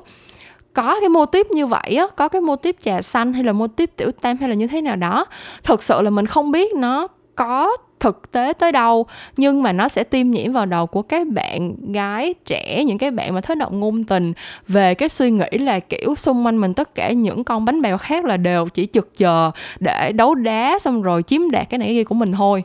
[0.74, 3.54] có cái mô típ như vậy á, có cái mô típ trà xanh hay là
[3.54, 5.26] mô típ tiểu tam hay là như thế nào đó,
[5.64, 9.06] thực sự là mình không biết nó có thực tế tới đâu
[9.38, 13.12] nhưng mà nó sẽ tiêm nhiễm vào đầu của các bạn gái trẻ những cái
[13.12, 14.34] bạn mà thích động ngôn tình
[14.68, 17.98] về cái suy nghĩ là kiểu xung quanh mình tất cả những con bánh bèo
[17.98, 21.88] khác là đều chỉ chực chờ để đấu đá xong rồi chiếm đạt cái này
[21.88, 22.64] cái kia của mình thôi.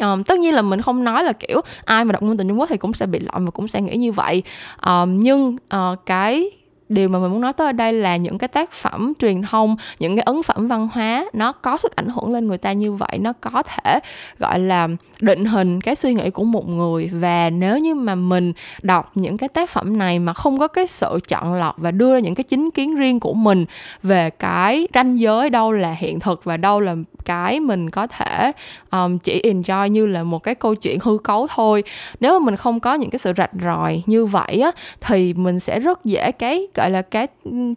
[0.00, 2.60] Um, tất nhiên là mình không nói là kiểu ai mà đọc ngôn tình Trung
[2.60, 4.42] Quốc thì cũng sẽ bị lộn và cũng sẽ nghĩ như vậy.
[4.86, 6.50] Um, nhưng uh, cái
[6.90, 9.76] điều mà mình muốn nói tới ở đây là những cái tác phẩm truyền thông,
[9.98, 12.92] những cái ấn phẩm văn hóa, nó có sức ảnh hưởng lên người ta như
[12.92, 14.00] vậy, nó có thể,
[14.38, 14.88] gọi là
[15.20, 17.10] định hình cái suy nghĩ của một người.
[17.12, 18.52] Và nếu như mà mình
[18.82, 22.14] đọc những cái tác phẩm này mà không có cái sự chọn lọc và đưa
[22.14, 23.64] ra những cái chính kiến riêng của mình
[24.02, 28.52] về cái ranh giới đâu là hiện thực và đâu là cái mình có thể
[28.90, 31.82] um, chỉ enjoy như là một cái câu chuyện hư cấu thôi
[32.20, 35.60] nếu mà mình không có những cái sự rạch ròi như vậy á thì mình
[35.60, 37.26] sẽ rất dễ cái gọi là cái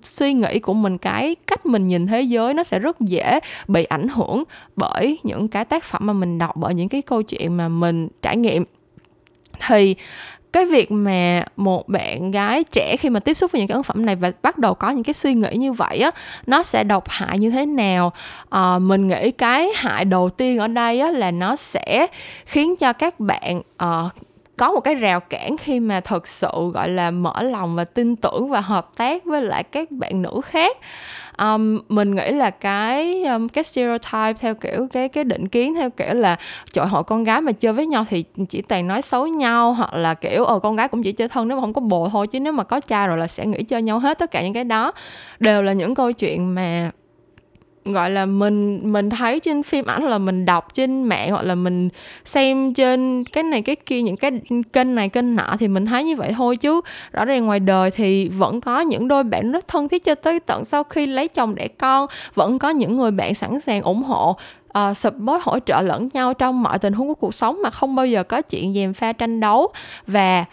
[0.03, 3.83] suy nghĩ của mình cái cách mình nhìn thế giới nó sẽ rất dễ bị
[3.83, 4.43] ảnh hưởng
[4.75, 7.67] bởi những cái tác phẩm mà mình đọc bởi những cái câu chuyện chuyện mà
[7.67, 8.63] mình trải nghiệm.
[9.67, 9.95] Thì
[10.53, 13.83] cái việc mà một bạn gái trẻ khi mà tiếp xúc với những cái ấn
[13.83, 16.11] phẩm này và bắt đầu có những cái suy nghĩ như vậy á
[16.47, 18.13] nó sẽ độc hại như thế nào?
[18.49, 22.07] À, mình nghĩ cái hại đầu tiên ở đây á là nó sẽ
[22.45, 24.13] khiến cho các bạn uh,
[24.57, 28.15] có một cái rào cản khi mà thật sự gọi là mở lòng và tin
[28.15, 30.77] tưởng và hợp tác với lại các bạn nữ khác.
[31.39, 35.89] Um, mình nghĩ là cái um, cái stereotype theo kiểu cái cái định kiến theo
[35.89, 36.37] kiểu là
[36.73, 39.93] trời hội con gái mà chơi với nhau thì chỉ toàn nói xấu nhau hoặc
[39.93, 42.27] là kiểu ờ con gái cũng chỉ chơi thân nếu mà không có bồ thôi
[42.27, 44.53] chứ nếu mà có cha rồi là sẽ nghĩ chơi nhau hết tất cả những
[44.53, 44.91] cái đó
[45.39, 46.91] đều là những câu chuyện mà
[47.85, 51.55] gọi là mình mình thấy trên phim ảnh là mình đọc trên mạng hoặc là
[51.55, 51.89] mình
[52.25, 54.31] xem trên cái này cái kia những cái
[54.73, 56.81] kênh này kênh nọ thì mình thấy như vậy thôi chứ.
[57.11, 60.39] Rõ ràng ngoài đời thì vẫn có những đôi bạn rất thân thiết cho tới
[60.39, 64.03] tận sau khi lấy chồng đẻ con vẫn có những người bạn sẵn sàng ủng
[64.03, 64.37] hộ
[64.79, 67.95] uh, support hỗ trợ lẫn nhau trong mọi tình huống của cuộc sống mà không
[67.95, 69.67] bao giờ có chuyện dèm pha tranh đấu.
[70.07, 70.45] Và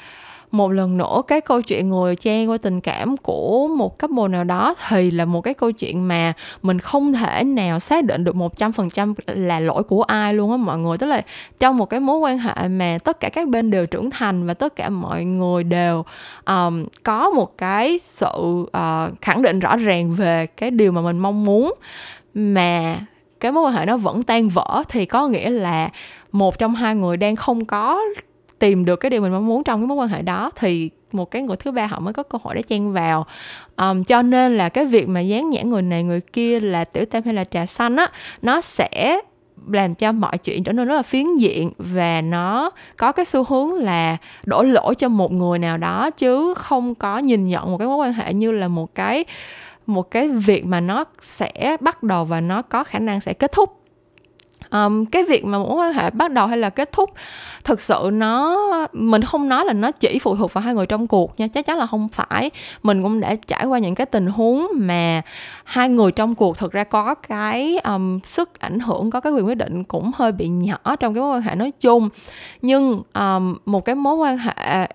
[0.50, 4.44] một lần nữa cái câu chuyện ngồi chen qua tình cảm của một couple nào
[4.44, 6.32] đó thì là một cái câu chuyện mà
[6.62, 10.34] mình không thể nào xác định được một trăm phần trăm là lỗi của ai
[10.34, 10.98] luôn á mọi người.
[10.98, 11.22] Tức là
[11.60, 14.54] trong một cái mối quan hệ mà tất cả các bên đều trưởng thành và
[14.54, 16.04] tất cả mọi người đều
[16.46, 21.18] um, có một cái sự uh, khẳng định rõ ràng về cái điều mà mình
[21.18, 21.74] mong muốn
[22.34, 22.98] mà
[23.40, 25.90] cái mối quan hệ nó vẫn tan vỡ thì có nghĩa là
[26.32, 28.00] một trong hai người đang không có
[28.60, 31.30] tìm được cái điều mình mong muốn trong cái mối quan hệ đó thì một
[31.30, 33.26] cái người thứ ba họ mới có cơ hội để chen vào.
[33.76, 37.04] Um, cho nên là cái việc mà dán nhãn người này người kia là tiểu
[37.04, 38.06] tam hay là trà xanh á
[38.42, 39.20] nó sẽ
[39.68, 43.44] làm cho mọi chuyện trở nên rất là phiến diện và nó có cái xu
[43.44, 47.78] hướng là đổ lỗi cho một người nào đó chứ không có nhìn nhận một
[47.78, 49.24] cái mối quan hệ như là một cái
[49.86, 53.52] một cái việc mà nó sẽ bắt đầu và nó có khả năng sẽ kết
[53.52, 53.79] thúc
[54.72, 57.10] um, cái việc mà mối quan hệ bắt đầu hay là kết thúc
[57.64, 58.58] thực sự nó
[58.92, 61.66] mình không nói là nó chỉ phụ thuộc vào hai người trong cuộc nha chắc
[61.66, 62.50] chắn là không phải.
[62.82, 65.22] Mình cũng đã trải qua những cái tình huống mà
[65.64, 69.46] hai người trong cuộc thực ra có cái um, sức ảnh hưởng có cái quyền
[69.46, 72.08] quyết định cũng hơi bị nhỏ trong cái mối quan hệ nói chung.
[72.62, 74.88] Nhưng um, một cái mối quan hệ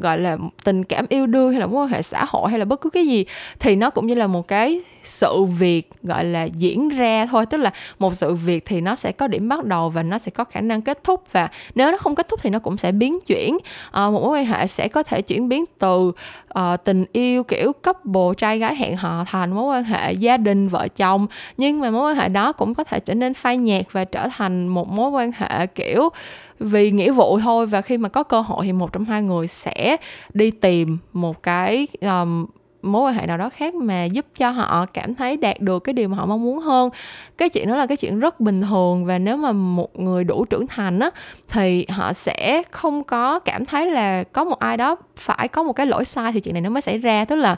[0.00, 2.64] gọi là tình cảm yêu đương hay là mối quan hệ xã hội hay là
[2.64, 3.24] bất cứ cái gì
[3.58, 7.46] thì nó cũng như là một cái sự việc gọi là diễn ra thôi.
[7.46, 10.30] Tức là một sự việc thì nó sẽ có điểm bắt đầu và nó sẽ
[10.30, 11.22] có khả năng kết thúc.
[11.32, 13.58] Và nếu nó không kết thúc thì nó cũng sẽ biến chuyển.
[13.90, 16.12] À, một mối quan hệ sẽ có thể chuyển biến từ
[16.58, 20.68] uh, tình yêu kiểu couple trai gái hẹn hò thành mối quan hệ gia đình
[20.68, 21.26] vợ chồng.
[21.56, 24.28] Nhưng mà mối quan hệ đó cũng có thể trở nên phai nhạt và trở
[24.36, 26.08] thành một mối quan hệ kiểu
[26.58, 27.66] vì nghĩa vụ thôi.
[27.66, 29.96] Và khi mà có cơ hội thì một trong hai người sẽ
[30.34, 32.46] đi tìm một cái um,
[32.82, 35.92] mối quan hệ nào đó khác mà giúp cho họ cảm thấy đạt được cái
[35.92, 36.90] điều mà họ mong muốn hơn.
[37.38, 40.44] Cái chuyện đó là cái chuyện rất bình thường và nếu mà một người đủ
[40.44, 41.10] trưởng thành á
[41.48, 45.72] thì họ sẽ không có cảm thấy là có một ai đó phải có một
[45.72, 47.24] cái lỗi sai thì chuyện này nó mới xảy ra.
[47.24, 47.56] Tức là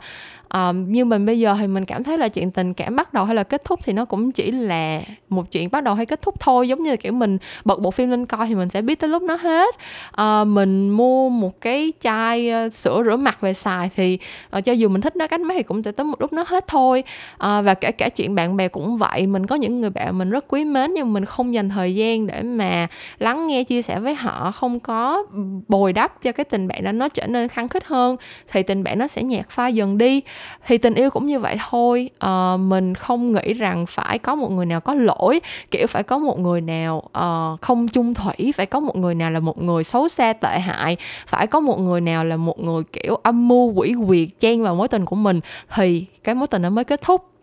[0.49, 3.15] Ờ, um, như mình bây giờ thì mình cảm thấy là chuyện tình cảm bắt
[3.15, 6.07] đầu hay là kết thúc thì nó cũng chỉ là một chuyện bắt đầu hay
[6.07, 6.69] kết thúc thôi.
[6.69, 9.11] Giống như là kiểu mình bật bộ phim lên coi thì mình sẽ biết tới
[9.11, 9.75] lúc nó hết.
[10.21, 14.19] Uh, mình mua một cái chai uh, sữa rửa mặt về xài thì
[14.59, 16.45] uh, cho dù mình thích nó cách mấy thì cũng sẽ tới một lúc nó
[16.47, 17.05] hết thôi.
[17.35, 19.27] Uh, và kể cả chuyện bạn bè cũng vậy.
[19.27, 22.27] Mình có những người bạn mình rất quý mến nhưng mình không dành thời gian
[22.27, 22.87] để mà
[23.19, 24.51] lắng nghe chia sẻ với họ.
[24.51, 25.25] Không có
[25.69, 28.17] bồi đắp cho cái tình bạn đó nó trở nên khăng khít hơn
[28.49, 30.23] thì tình bạn nó sẽ nhạt pha dần đi
[30.67, 32.11] thì tình yêu cũng như vậy thôi.
[32.19, 36.19] À, mình không nghĩ rằng phải có một người nào có lỗi kiểu phải có
[36.19, 39.85] một người nào uh, không chung thủy phải có một người nào là một người
[39.85, 40.97] xấu xa tệ hại
[41.27, 44.75] phải có một người nào là một người kiểu âm mưu quỷ quyệt chen vào
[44.75, 45.41] mối tình của mình.
[45.75, 47.38] Thì cái mối tình nó mới kết thúc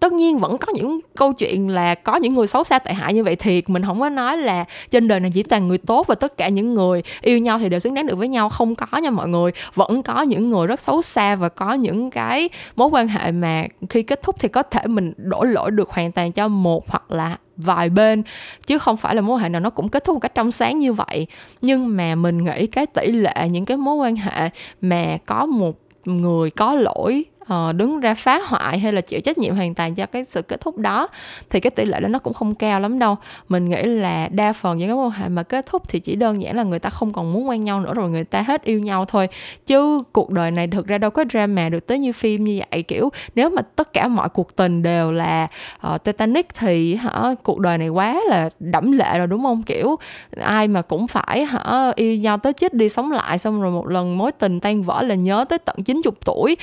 [0.00, 3.14] tất nhiên vẫn có những câu chuyện là có những người xấu xa tệ hại
[3.14, 3.70] như vậy thiệt.
[3.70, 6.48] Mình không có nói là trên đời này chỉ toàn người tốt và tất cả
[6.48, 8.48] những người yêu nhau thì đều xứng đáng được với nhau.
[8.48, 9.50] Không có nha mọi người.
[9.74, 13.64] Vẫn có những người rất xấu xa và có những cái mối quan hệ mà
[13.88, 17.10] khi kết thúc thì có thể mình đổ lỗi được hoàn toàn cho một hoặc
[17.10, 18.22] là vài bên,
[18.66, 20.52] chứ không phải là mối quan hệ nào nó cũng kết thúc một cách trong
[20.52, 21.26] sáng như vậy.
[21.62, 25.78] Nhưng mà mình nghĩ cái tỷ lệ những cái mối quan hệ mà có một
[26.04, 29.94] người có lỗi uh, đứng ra phá hoại hay là chịu trách nhiệm hoàn toàn
[29.94, 31.08] cho cái sự kết thúc đó
[31.50, 33.16] thì cái tỷ lệ đó nó cũng không cao lắm đâu.
[33.48, 36.16] Mình nghĩ là đa phần những cái mối quan hệ mà kết thúc thì chỉ
[36.16, 38.62] đơn giản là người ta không còn muốn quen nhau nữa rồi người ta hết
[38.62, 39.28] yêu nhau thôi.
[39.66, 42.82] Chứ cuộc đời này thực ra đâu có drama được tới như phim như vậy
[42.82, 45.48] kiểu nếu mà tất cả mọi cuộc tình đều là
[45.94, 49.62] uh, Titanic thì hả cuộc đời này quá là đẫm lệ rồi đúng không?
[49.62, 49.96] Kiểu
[50.40, 53.86] ai mà cũng phải hả yêu nhau tới chết đi sống lại xong rồi một
[53.86, 56.56] lần mối tình tan vỡ là nhớ tới tận 90 tuổi.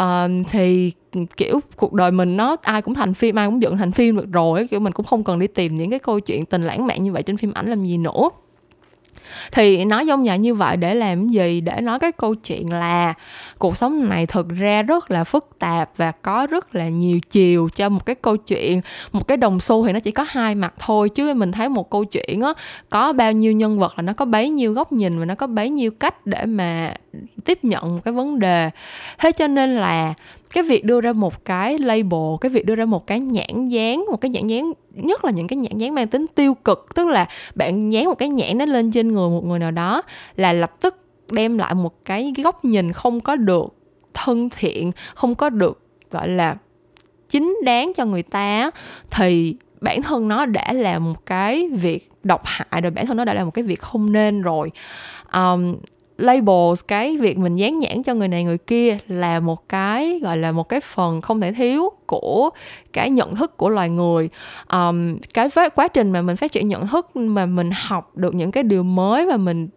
[0.00, 0.92] Uh, thì,
[1.36, 4.32] kiểu, cuộc đời mình nó ai cũng thành phim, ai cũng dựng thành phim được
[4.32, 7.02] rồi kiểu, mình cũng không cần đi tìm những cái câu chuyện tình lãng mạn
[7.02, 8.30] như vậy trên phim ảnh làm gì nữa
[9.52, 11.60] thì nói giống nhà như vậy để làm gì?
[11.60, 13.14] Để nói cái câu chuyện là
[13.58, 17.68] cuộc sống này thực ra rất là phức tạp và có rất là nhiều chiều
[17.74, 18.80] cho một cái câu chuyện.
[19.12, 21.90] Một cái đồng xu thì nó chỉ có hai mặt thôi, chứ mình thấy một
[21.90, 22.52] câu chuyện á,
[22.90, 25.46] có bao nhiêu nhân vật là nó có bấy nhiêu góc nhìn và nó có
[25.46, 26.94] bấy nhiêu cách để mà
[27.44, 28.70] tiếp nhận một cái vấn đề.
[29.18, 30.14] Thế cho nên là
[30.54, 34.04] cái việc đưa ra một cái label, cái việc đưa ra một cái nhãn dán
[34.10, 37.08] một cái nhãn dán nhất là những cái nhãn dán mang tính tiêu cực tức
[37.08, 40.02] là bạn dán một cái nhãn nó lên trên người một người nào đó
[40.36, 40.96] là lập tức
[41.30, 43.66] đem lại một cái góc nhìn không có được
[44.14, 46.56] thân thiện không có được gọi là
[47.28, 48.70] chính đáng cho người ta
[49.10, 53.24] thì bản thân nó đã là một cái việc độc hại rồi bản thân nó
[53.24, 54.70] đã là một cái việc không nên rồi.
[55.32, 55.76] Um,
[56.18, 60.36] labels cái việc mình dán nhãn cho người này người kia là một cái gọi
[60.36, 62.50] là một cái phần không thể thiếu của
[62.92, 64.28] cái nhận thức của loài người.
[64.72, 68.50] Um, cái quá trình mà mình phát triển nhận thức mà mình học được những
[68.50, 69.68] cái điều mới và mình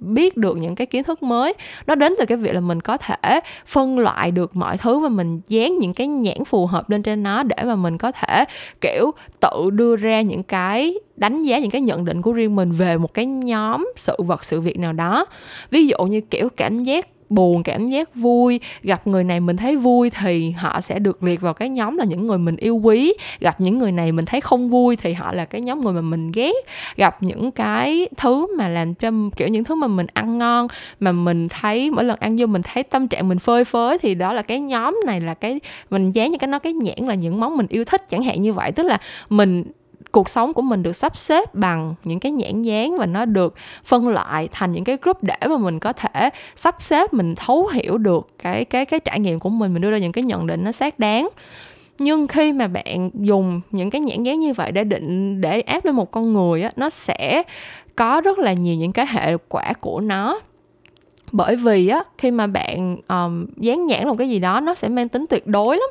[0.00, 1.54] biết được những cái kiến thức mới
[1.86, 5.08] nó đến từ cái việc là mình có thể phân loại được mọi thứ và
[5.08, 8.44] mình dán những cái nhãn phù hợp lên trên nó để mà mình có thể
[8.80, 12.72] kiểu tự đưa ra những cái đánh giá những cái nhận định của riêng mình
[12.72, 15.26] về một cái nhóm sự vật sự việc nào đó.
[15.70, 18.60] Ví dụ như kiểu cảm giác buồn, cảm giác vui.
[18.82, 22.04] Gặp người này mình thấy vui thì họ sẽ được liệt vào cái nhóm là
[22.04, 23.14] những người mình yêu quý.
[23.40, 26.00] Gặp những người này mình thấy không vui thì họ là cái nhóm người mà
[26.00, 26.56] mình ghét.
[26.96, 30.66] Gặp những cái thứ mà làm cho kiểu những thứ mà mình ăn ngon,
[31.00, 34.14] mà mình thấy, mỗi lần ăn vô mình thấy tâm trạng mình phơi phới thì
[34.14, 37.14] đó là cái nhóm này là cái, mình dán như cái nó cái nhãn là
[37.14, 38.72] những món mình yêu thích, chẳng hạn như vậy.
[38.72, 39.64] Tức là mình
[40.12, 43.54] cuộc sống của mình được sắp xếp bằng những cái nhãn dán và nó được
[43.84, 47.66] phân loại thành những cái group để mà mình có thể sắp xếp, mình thấu
[47.72, 50.46] hiểu được cái cái cái trải nghiệm của mình mình đưa ra những cái nhận
[50.46, 51.28] định nó xác đáng.
[51.98, 55.84] Nhưng khi mà bạn dùng những cái nhãn dán như vậy để định, để áp
[55.84, 57.42] lên một con người á, nó sẽ
[57.96, 60.40] có rất là nhiều những cái hệ quả của nó
[61.32, 64.88] bởi vì á khi mà bạn um, dán nhãn một cái gì đó nó sẽ
[64.88, 65.90] mang tính tuyệt đối lắm.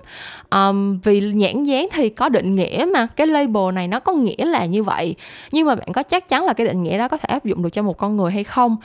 [0.51, 4.45] Um, vì nhãn dán thì có định nghĩa mà cái label này nó có nghĩa
[4.45, 5.15] là như vậy.
[5.51, 7.63] Nhưng mà bạn có chắc chắn là cái định nghĩa đó có thể áp dụng
[7.63, 8.77] được cho một con người hay không?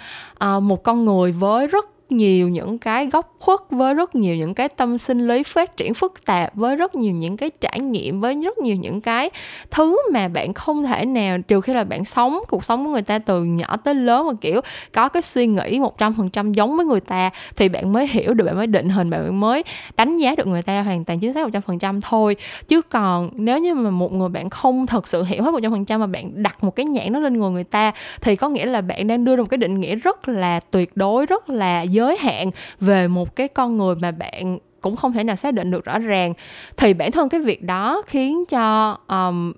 [0.45, 4.55] Uh, một con người với rất nhiều những cái góc khuất với rất nhiều những
[4.55, 8.21] cái tâm sinh lý phát triển phức tạp, với rất nhiều những cái trải nghiệm,
[8.21, 9.31] với rất nhiều những cái
[9.71, 13.03] thứ mà bạn không thể nào, trừ khi là bạn sống, cuộc sống của người
[13.03, 14.61] ta từ nhỏ tới lớn mà, kiểu,
[14.93, 18.07] có cái suy nghĩ một trăm phần trăm giống với người ta thì bạn mới
[18.07, 19.65] hiểu được, bạn mới định hình, bạn mới
[19.97, 22.37] đánh giá được người ta hoàn toàn chính xác một trăm phần trăm thôi.
[22.69, 25.73] Chứ còn nếu như mà một người bạn không thật sự hiểu hết một trăm
[25.73, 28.49] phần trăm mà bạn đặt một cái nhãn nó lên người người ta thì có
[28.49, 31.51] nghĩa là bạn đang đưa ra một cái định nghĩa rất là tuyệt đối, rất
[31.51, 35.55] là giới hạn về một cái con người mà bạn cũng không thể nào xác
[35.55, 36.33] định được rõ ràng
[36.77, 39.53] thì bản thân cái việc đó khiến cho um,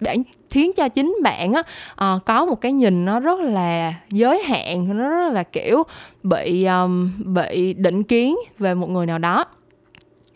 [0.00, 1.62] bản khiến cho chính bạn á
[2.14, 5.82] uh, có một cái nhìn nó rất là giới hạn nó rất là kiểu
[6.22, 9.44] bị um, bị định kiến về một người nào đó.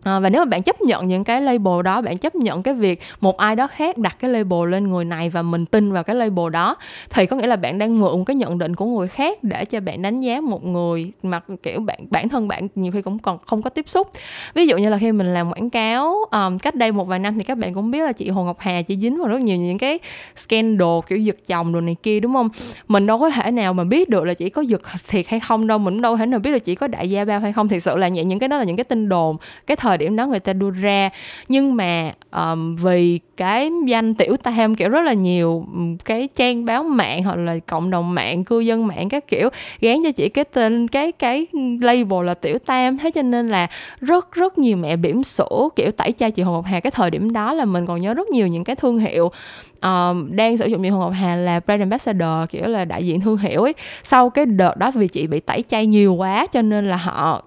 [0.05, 2.75] À, và nếu mà bạn chấp nhận những cái label đó bạn chấp nhận cái
[2.75, 6.03] việc một ai đó khác đặt cái label lên người này và mình tin vào
[6.03, 6.77] cái label đó
[7.11, 9.81] thì có nghĩa là bạn đang mượn cái nhận định của người khác để cho
[9.81, 13.38] bạn đánh giá một người mà kiểu bạn bản thân bạn nhiều khi cũng còn
[13.47, 14.11] không có tiếp xúc.
[14.55, 17.35] Ví dụ như là khi mình làm quảng cáo um, cách đây một vài năm
[17.38, 19.57] thì các bạn cũng biết là chị Hồ Ngọc Hà chị dính vào rất nhiều
[19.57, 19.99] những cái
[20.37, 22.49] scandal kiểu giật chồng đồ này kia đúng không?
[22.88, 25.67] Mình đâu có thể nào mà biết được là chị có giật thiệt hay không
[25.67, 27.69] đâu mình đâu thể nào biết được chị có đại gia bao hay không.
[27.69, 29.37] Thực sự là những cái đó là những cái tin đồn
[29.67, 31.11] cái thời thời điểm đó người ta đưa ra.
[31.48, 35.66] Nhưng mà um, vì cái danh tiểu tam kiểu rất là nhiều
[36.04, 39.48] cái trang báo mạng hoặc là cộng đồng mạng cư dân mạng các kiểu
[39.80, 41.46] gán cho chị cái tên cái cái
[41.80, 42.98] label là tiểu tam.
[42.98, 43.66] Thế cho nên là
[44.00, 46.80] rất rất nhiều mẹ bỉm sữa kiểu tẩy chay chị Hồ Ngọc Hà.
[46.80, 49.30] Cái thời điểm đó là mình còn nhớ rất nhiều những cái thương hiệu
[49.83, 53.20] um, đang sử dụng chị Hồ Ngọc Hà là brand ambassador kiểu là đại diện
[53.20, 53.74] thương hiệu ấy.
[54.04, 57.44] Sau cái đợt đó vì chị bị tẩy chay nhiều quá cho nên là họ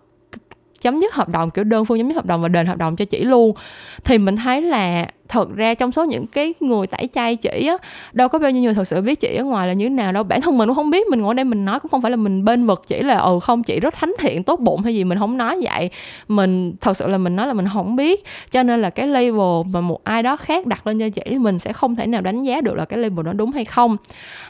[0.81, 2.95] chấm dứt hợp đồng, kiểu đơn phương chấm dứt hợp đồng và đền hợp đồng
[2.95, 3.55] cho chị luôn.
[4.03, 7.77] Thì mình thấy là thật ra trong số những cái người tẩy chay chỉ á,
[8.13, 10.11] đâu có bao nhiêu người thật sự biết chị ở ngoài là như thế nào
[10.11, 10.23] đâu.
[10.23, 12.17] Bản thân mình cũng không biết, mình ngồi đây mình nói cũng không phải là
[12.17, 15.03] mình bên vực chỉ là ừ không, chị rất thánh thiện, tốt bụng hay gì
[15.03, 15.89] mình không nói vậy.
[16.27, 19.71] Mình thật sự là mình nói là mình không biết, cho nên là cái label
[19.73, 22.43] mà một ai đó khác đặt lên cho chị mình sẽ không thể nào đánh
[22.43, 23.97] giá được là cái label đó đúng hay không.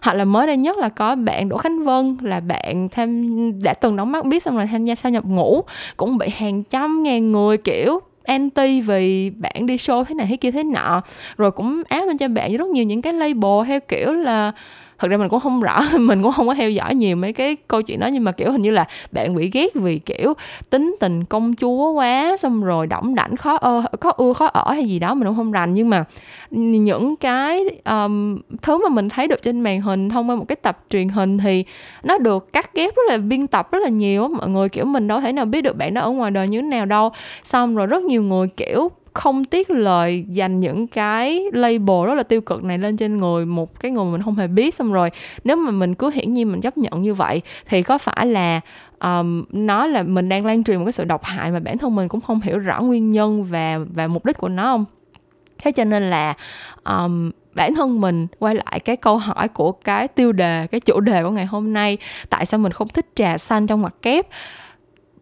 [0.02, 3.74] Hoặc là mới đây nhất là có bạn Đỗ Khánh Vân, là bạn tham, đã
[3.74, 5.62] từng đóng mắt, biết xong rồi tham gia sao nhập ngũ,
[5.98, 10.36] cũng bị hàng trăm ngàn người, kiểu anti vì bạn đi show thế này thế
[10.36, 11.02] kia thế nọ.
[11.38, 14.52] Rồi cũng áp lên cho bạn rất nhiều những cái label theo kiểu là
[15.00, 17.56] thật ra mình cũng không rõ mình cũng không có theo dõi nhiều mấy cái
[17.68, 20.34] câu chuyện đó nhưng mà kiểu hình như là bạn bị ghét vì kiểu
[20.70, 24.72] tính tình công chúa quá xong rồi đỏng đảnh khó ơ khó ưa khó ở
[24.72, 25.74] hay gì đó mình cũng không rành.
[25.74, 26.04] Nhưng mà
[26.52, 30.56] những cái um, thứ mà mình thấy được trên màn hình thông qua một cái
[30.56, 31.64] tập truyền hình thì
[32.04, 35.08] nó được cắt ghép rất là biên tập rất là nhiều mọi người kiểu mình
[35.08, 37.12] đâu thể nào biết được bạn đó ở ngoài đời như thế nào đâu.
[37.44, 42.24] Xong rồi rất nhiều người kiểu không tiếc lời dành những cái label rất là
[42.24, 44.76] tiêu cực này lên trên người một cái người mà mình không hề biết.
[44.76, 45.10] Xong rồi
[45.44, 48.62] nếu mà mình cứ hiển nhiên mình chấp nhận như vậy thì có phải là
[49.00, 51.96] um, nó là mình đang lan truyền một cái sự độc hại mà bản thân
[51.96, 54.86] mình cũng không hiểu rõ nguyên nhân và và mục đích của nó không?
[55.58, 56.34] Thế cho nên là
[56.84, 61.00] um, bản thân mình quay lại cái câu hỏi của cái tiêu đề cái chủ
[61.00, 61.98] đề của ngày hôm nay
[62.30, 64.28] tại sao mình không thích trà xanh trong mặt kép?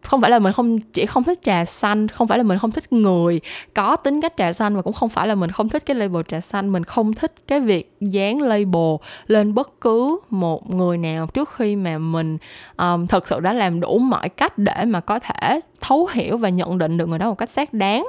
[0.08, 2.70] Không phải là mình không chỉ không thích trà xanh không phải là mình không
[2.70, 3.40] thích người.
[3.74, 6.22] Có tính cách trà xanh và cũng không phải là mình không thích cái label
[6.28, 6.72] trà xanh.
[6.72, 8.94] Mình không thích cái việc dán label
[9.26, 12.38] lên bất cứ một người nào trước khi mà mình
[12.76, 16.48] um, thật sự đã làm đủ mọi cách để mà có thể thấu hiểu và
[16.48, 18.06] nhận định được người đó một cách xác đáng.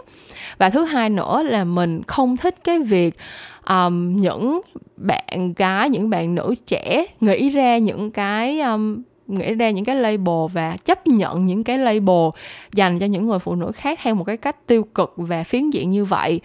[0.57, 3.17] Và thứ hai nữa là mình không thích cái việc
[3.69, 4.61] um, những
[4.97, 9.95] bạn gái những bạn nữ trẻ nghĩ ra những cái um, nghĩ ra những cái
[9.95, 12.29] label và chấp nhận những cái label
[12.73, 15.69] dành cho những người phụ nữ khác theo một cái cách tiêu cực và phiến
[15.69, 16.41] diện như vậy.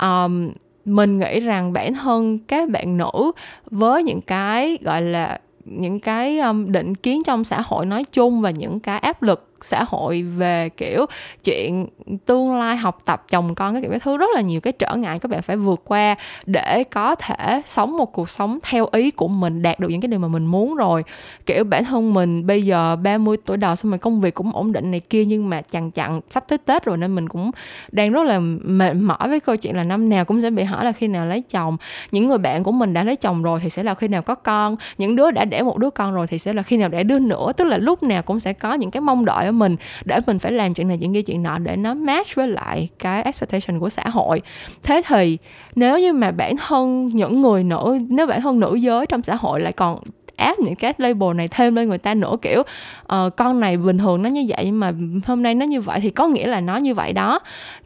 [0.00, 0.50] Um,
[0.84, 3.32] mình nghĩ rằng bản thân các bạn nữ
[3.70, 8.40] với những cái gọi là những cái um, định kiến trong xã hội nói chung
[8.40, 11.06] và những cái áp lực xã hội về, kiểu,
[11.44, 11.86] chuyện
[12.26, 14.96] tương lai học tập chồng con cái kiểu, cái thứ rất là nhiều cái trở
[14.96, 19.10] ngại các bạn phải vượt qua để có thể sống một cuộc sống theo ý
[19.10, 21.04] của mình, đạt được những cái điều mà mình muốn rồi.
[21.46, 24.72] Kiểu, bản thân mình bây giờ 30 tuổi đầu xong rồi công việc cũng ổn
[24.72, 27.50] định này kia, nhưng mà chằn chặn sắp tới Tết rồi nên mình cũng
[27.92, 30.84] đang rất là mệt mỏi với câu chuyện là năm nào cũng sẽ bị hỏi
[30.84, 31.76] là khi nào lấy chồng.
[32.12, 34.34] Những người bạn của mình đã lấy chồng rồi thì sẽ là khi nào có
[34.34, 34.76] con.
[34.98, 37.18] Những đứa đã đẻ một đứa con rồi thì sẽ là khi nào đẻ đứa
[37.18, 37.52] nữa.
[37.56, 40.52] Tức là lúc nào cũng sẽ có những cái mong đợi mình để mình phải
[40.52, 43.88] làm chuyện này chuyện kia chuyện nọ để nó match với lại cái expectation của
[43.88, 44.42] xã hội.
[44.82, 45.38] Thế thì
[45.74, 49.34] nếu như mà bản thân những người nữ nếu bản thân nữ giới trong xã
[49.34, 49.98] hội lại còn
[50.36, 53.98] áp những cái label này thêm lên người ta nữa kiểu uh, con này bình
[53.98, 54.92] thường nó như vậy nhưng mà
[55.26, 57.40] hôm nay nó như vậy thì có nghĩa là nó như vậy đó.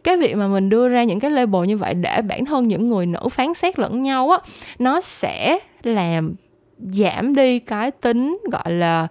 [0.05, 2.89] Cái việc mà mình đưa ra những cái label như vậy để bản thân những
[2.89, 4.39] người nữ phán xét lẫn nhau á
[4.79, 6.35] nó sẽ làm
[6.79, 9.07] giảm đi cái tính gọi là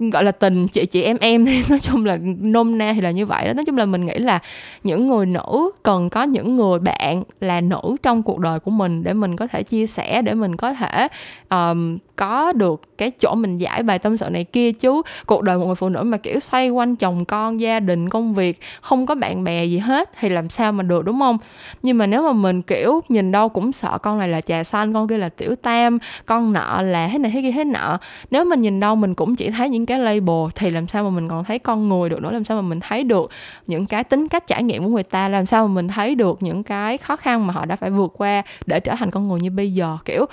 [0.00, 1.46] gọi là tình chị chị em em.
[1.46, 3.52] Thì nói chung là nôm na thì là như vậy đó.
[3.52, 4.38] Nói chung là mình nghĩ là
[4.84, 9.02] những người nữ cần có những người bạn là nữ trong cuộc đời của mình
[9.02, 11.08] để mình có thể chia sẻ để mình có thể
[11.50, 15.02] um, có được cái chỗ mình giải bài tâm sự này kia chứ.
[15.26, 18.34] Cuộc đời một người phụ nữ mà, kiểu, xoay quanh chồng con, gia đình, công
[18.34, 21.38] việc, không có bạn bè gì hết thì làm sao mà được, đúng không?
[21.82, 24.92] Nhưng mà nếu mà mình, kiểu, nhìn đâu cũng sợ con này là trà xanh,
[24.94, 27.98] con kia là tiểu tam, con nợ là thế này thế kia thế nọ.
[28.30, 31.10] Nếu mình nhìn đâu mình cũng chỉ thấy những cái label thì làm sao mà
[31.10, 33.30] mình còn thấy con người được nữa, làm sao mà mình thấy được
[33.66, 36.42] những cái tính cách trải nghiệm của người ta, làm sao mà mình thấy được
[36.42, 39.40] những cái khó khăn mà họ đã phải vượt qua để trở thành con người
[39.40, 40.26] như bây giờ, kiểu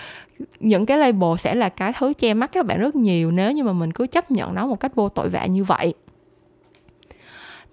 [0.60, 3.64] những cái label sẽ là cái thứ che mắt các bạn rất nhiều nếu như
[3.64, 5.94] mà mình cứ chấp nhận nó một cách vô tội vạ như vậy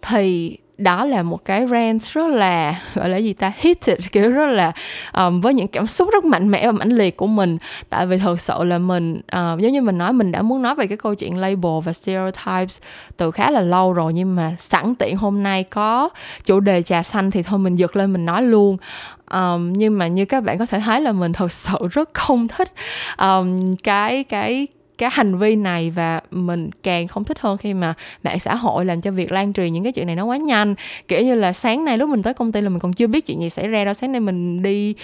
[0.09, 4.47] thì đó là một cái rant rất là gọi là gì ta heated kiểu rất
[4.47, 4.73] là
[5.17, 7.59] um, với những cảm xúc rất mạnh mẽ và mãnh liệt của mình.
[7.91, 10.75] Tại vì thật sự là mình uh, giống như mình nói mình đã muốn nói
[10.75, 12.81] về cái câu chuyện label và stereotypes
[13.17, 16.09] từ khá là lâu rồi nhưng mà sẵn tiện hôm nay có
[16.45, 18.77] chủ đề trà xanh thì thôi mình giật lên mình nói luôn.
[19.31, 22.49] Um, nhưng mà như các bạn có thể thấy là mình thật sự rất không
[22.49, 22.69] thích
[23.19, 24.67] um, cái cái
[24.99, 28.85] cái hành vi này và mình càng không thích hơn khi mà mạng xã hội
[28.85, 30.75] làm cho việc lan truyền những cái chuyện này nó quá nhanh.
[31.09, 33.27] Kiểu như là sáng nay lúc mình tới công ty là mình còn chưa biết
[33.27, 33.95] chuyện gì xảy ra đâu.
[33.95, 34.95] Sáng nay mình đi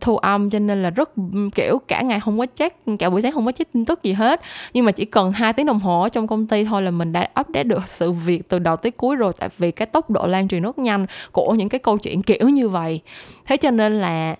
[0.00, 1.10] thu âm cho nên là rất,
[1.54, 4.12] kiểu, cả ngày không có check, cả buổi sáng không có check tin tức gì
[4.12, 4.40] hết.
[4.74, 7.12] Nhưng mà chỉ cần hai tiếng đồng hồ ở trong công ty thôi là mình
[7.12, 9.32] đã update được sự việc từ đầu tới cuối rồi.
[9.38, 12.48] Tại vì cái tốc độ lan truyền rất nhanh của những cái câu chuyện kiểu
[12.48, 13.00] như vậy.
[13.46, 14.36] Thế cho nên là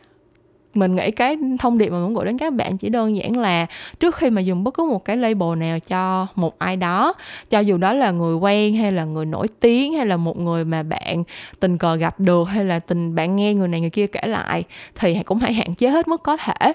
[0.75, 3.67] mình nghĩ cái thông điệp mà muốn gửi đến các bạn chỉ đơn giản là
[4.01, 7.15] trước khi mà dùng bất cứ một cái label nào cho một ai đó
[7.51, 10.65] cho dù đó là người quen hay là người nổi tiếng hay là một người
[10.65, 11.25] mà bạn
[11.61, 14.65] tình cờ gặp được hay là tình bạn nghe người này người kia kể lại
[14.95, 16.73] thì cũng hãy hạn chế hết mức có thể.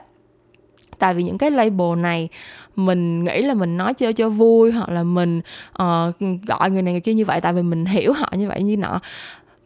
[0.99, 2.29] Tại vì những cái label này
[2.75, 5.41] mình nghĩ là mình nói chơi cho vui hoặc là mình
[5.81, 6.15] uh,
[6.47, 8.77] gọi người này người kia như vậy tại vì mình hiểu họ như vậy như
[8.77, 8.99] nọ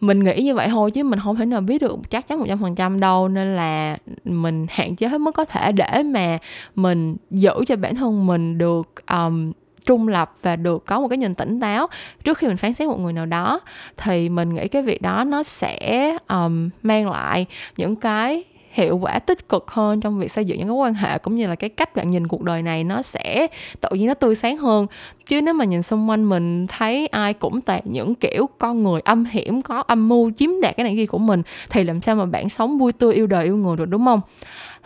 [0.02, 2.45] mình nghĩ như vậy thôi chứ mình không thể nào biết được chắc chắn một
[2.49, 3.28] trăm phần trăm đâu.
[3.28, 6.38] Nên là mình hạn chế hết mức có thể để mà
[6.76, 9.52] mình giữ cho bản thân mình được um,
[9.86, 11.88] trung lập và được có một cái nhìn tỉnh táo
[12.24, 13.60] trước khi mình phán xét một người nào đó.
[13.97, 17.45] Thì mình nghĩ cái việc đó nó sẽ um, mang lại
[17.78, 21.18] những cái hiệu quả tích cực hơn trong việc xây dựng những cái quan hệ,
[21.18, 23.48] cũng như là cái cách bạn nhìn cuộc đời này nó sẽ
[23.82, 24.88] tự nhiên nó tươi sáng hơn.
[25.26, 29.02] Chứ nếu mà nhìn xung quanh mình, thấy ai cũng tệ những kiểu con người
[29.02, 32.16] âm hiểm, có âm mưu chiếm đoạt cái này kia của mình, thì làm sao
[32.16, 34.22] mà bạn sống vui tươi, yêu đời, yêu người được, đúng không?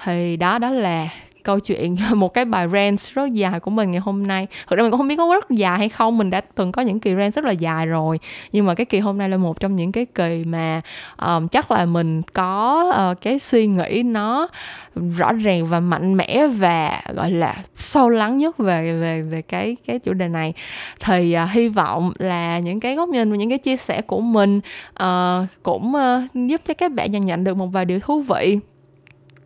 [0.03, 1.07] Thì đó đó là
[1.45, 4.47] câu chuyện một cái bài rant rất dài của mình ngày hôm nay.
[4.67, 6.81] Thực ra mình cũng không biết có rất dài hay không mình đã từng có
[6.81, 8.19] những kỳ rant rất là dài rồi.
[8.51, 10.81] Nhưng mà cái kỳ hôm nay là một trong những cái kỳ mà
[11.25, 14.47] um, chắc là mình có uh, cái suy nghĩ nó
[15.17, 19.77] rõ ràng và mạnh mẽ và gọi là sâu lắng nhất về về về cái
[19.87, 20.53] cái chủ đề này.
[20.99, 24.21] Thì uh, hy vọng là những cái góc nhìn và những cái chia sẻ của
[24.21, 24.61] mình
[25.03, 28.59] uh, cũng uh, giúp cho các bạn nhận nhận được một vài điều thú vị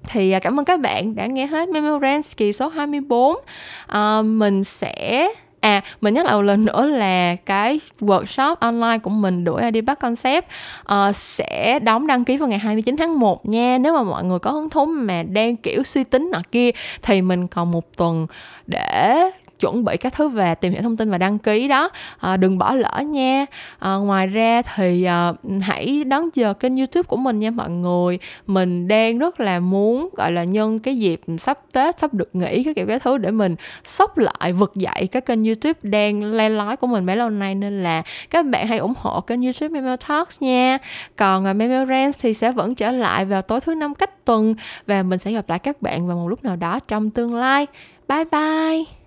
[0.07, 3.35] thì à, cảm ơn các bạn đã nghe hết Memorance số 24
[3.87, 5.29] à, mình sẽ
[5.61, 9.97] À, mình nhắc lại một lần nữa là cái workshop online của mình đuổi Adidas
[9.99, 10.45] Concept
[10.93, 13.77] uh, sẽ đóng đăng ký vào ngày 29 tháng 1 nha.
[13.77, 16.71] Nếu mà mọi người có hứng thú mà đang kiểu suy tính nọ kia
[17.01, 18.27] thì mình còn một tuần
[18.67, 19.29] để
[19.59, 21.89] chuẩn bị các thứ về tìm hiểu thông tin và đăng ký đó.
[22.19, 23.45] À, đừng bỏ lỡ nha.
[23.79, 28.19] À, ngoài ra thì à, hãy đón chờ kênh youtube của mình nha mọi người.
[28.47, 32.63] Mình đang rất là muốn gọi là nhân cái dịp sắp tết sắp được nghỉ
[32.63, 33.55] cái kiểu cái thứ để mình
[33.85, 37.55] sốc lại vực dậy cái kênh youtube đang le lói của mình mấy lâu nay.
[37.55, 40.77] Nên là các bạn hãy ủng hộ kênh youtube Memo Talks nha.
[41.15, 44.55] Còn uh, Memo Rants thì sẽ vẫn trở lại vào tối thứ năm cách tuần
[44.87, 47.67] và mình sẽ gặp lại các bạn vào một lúc nào đó trong tương lai.
[48.07, 48.98] Bye bye!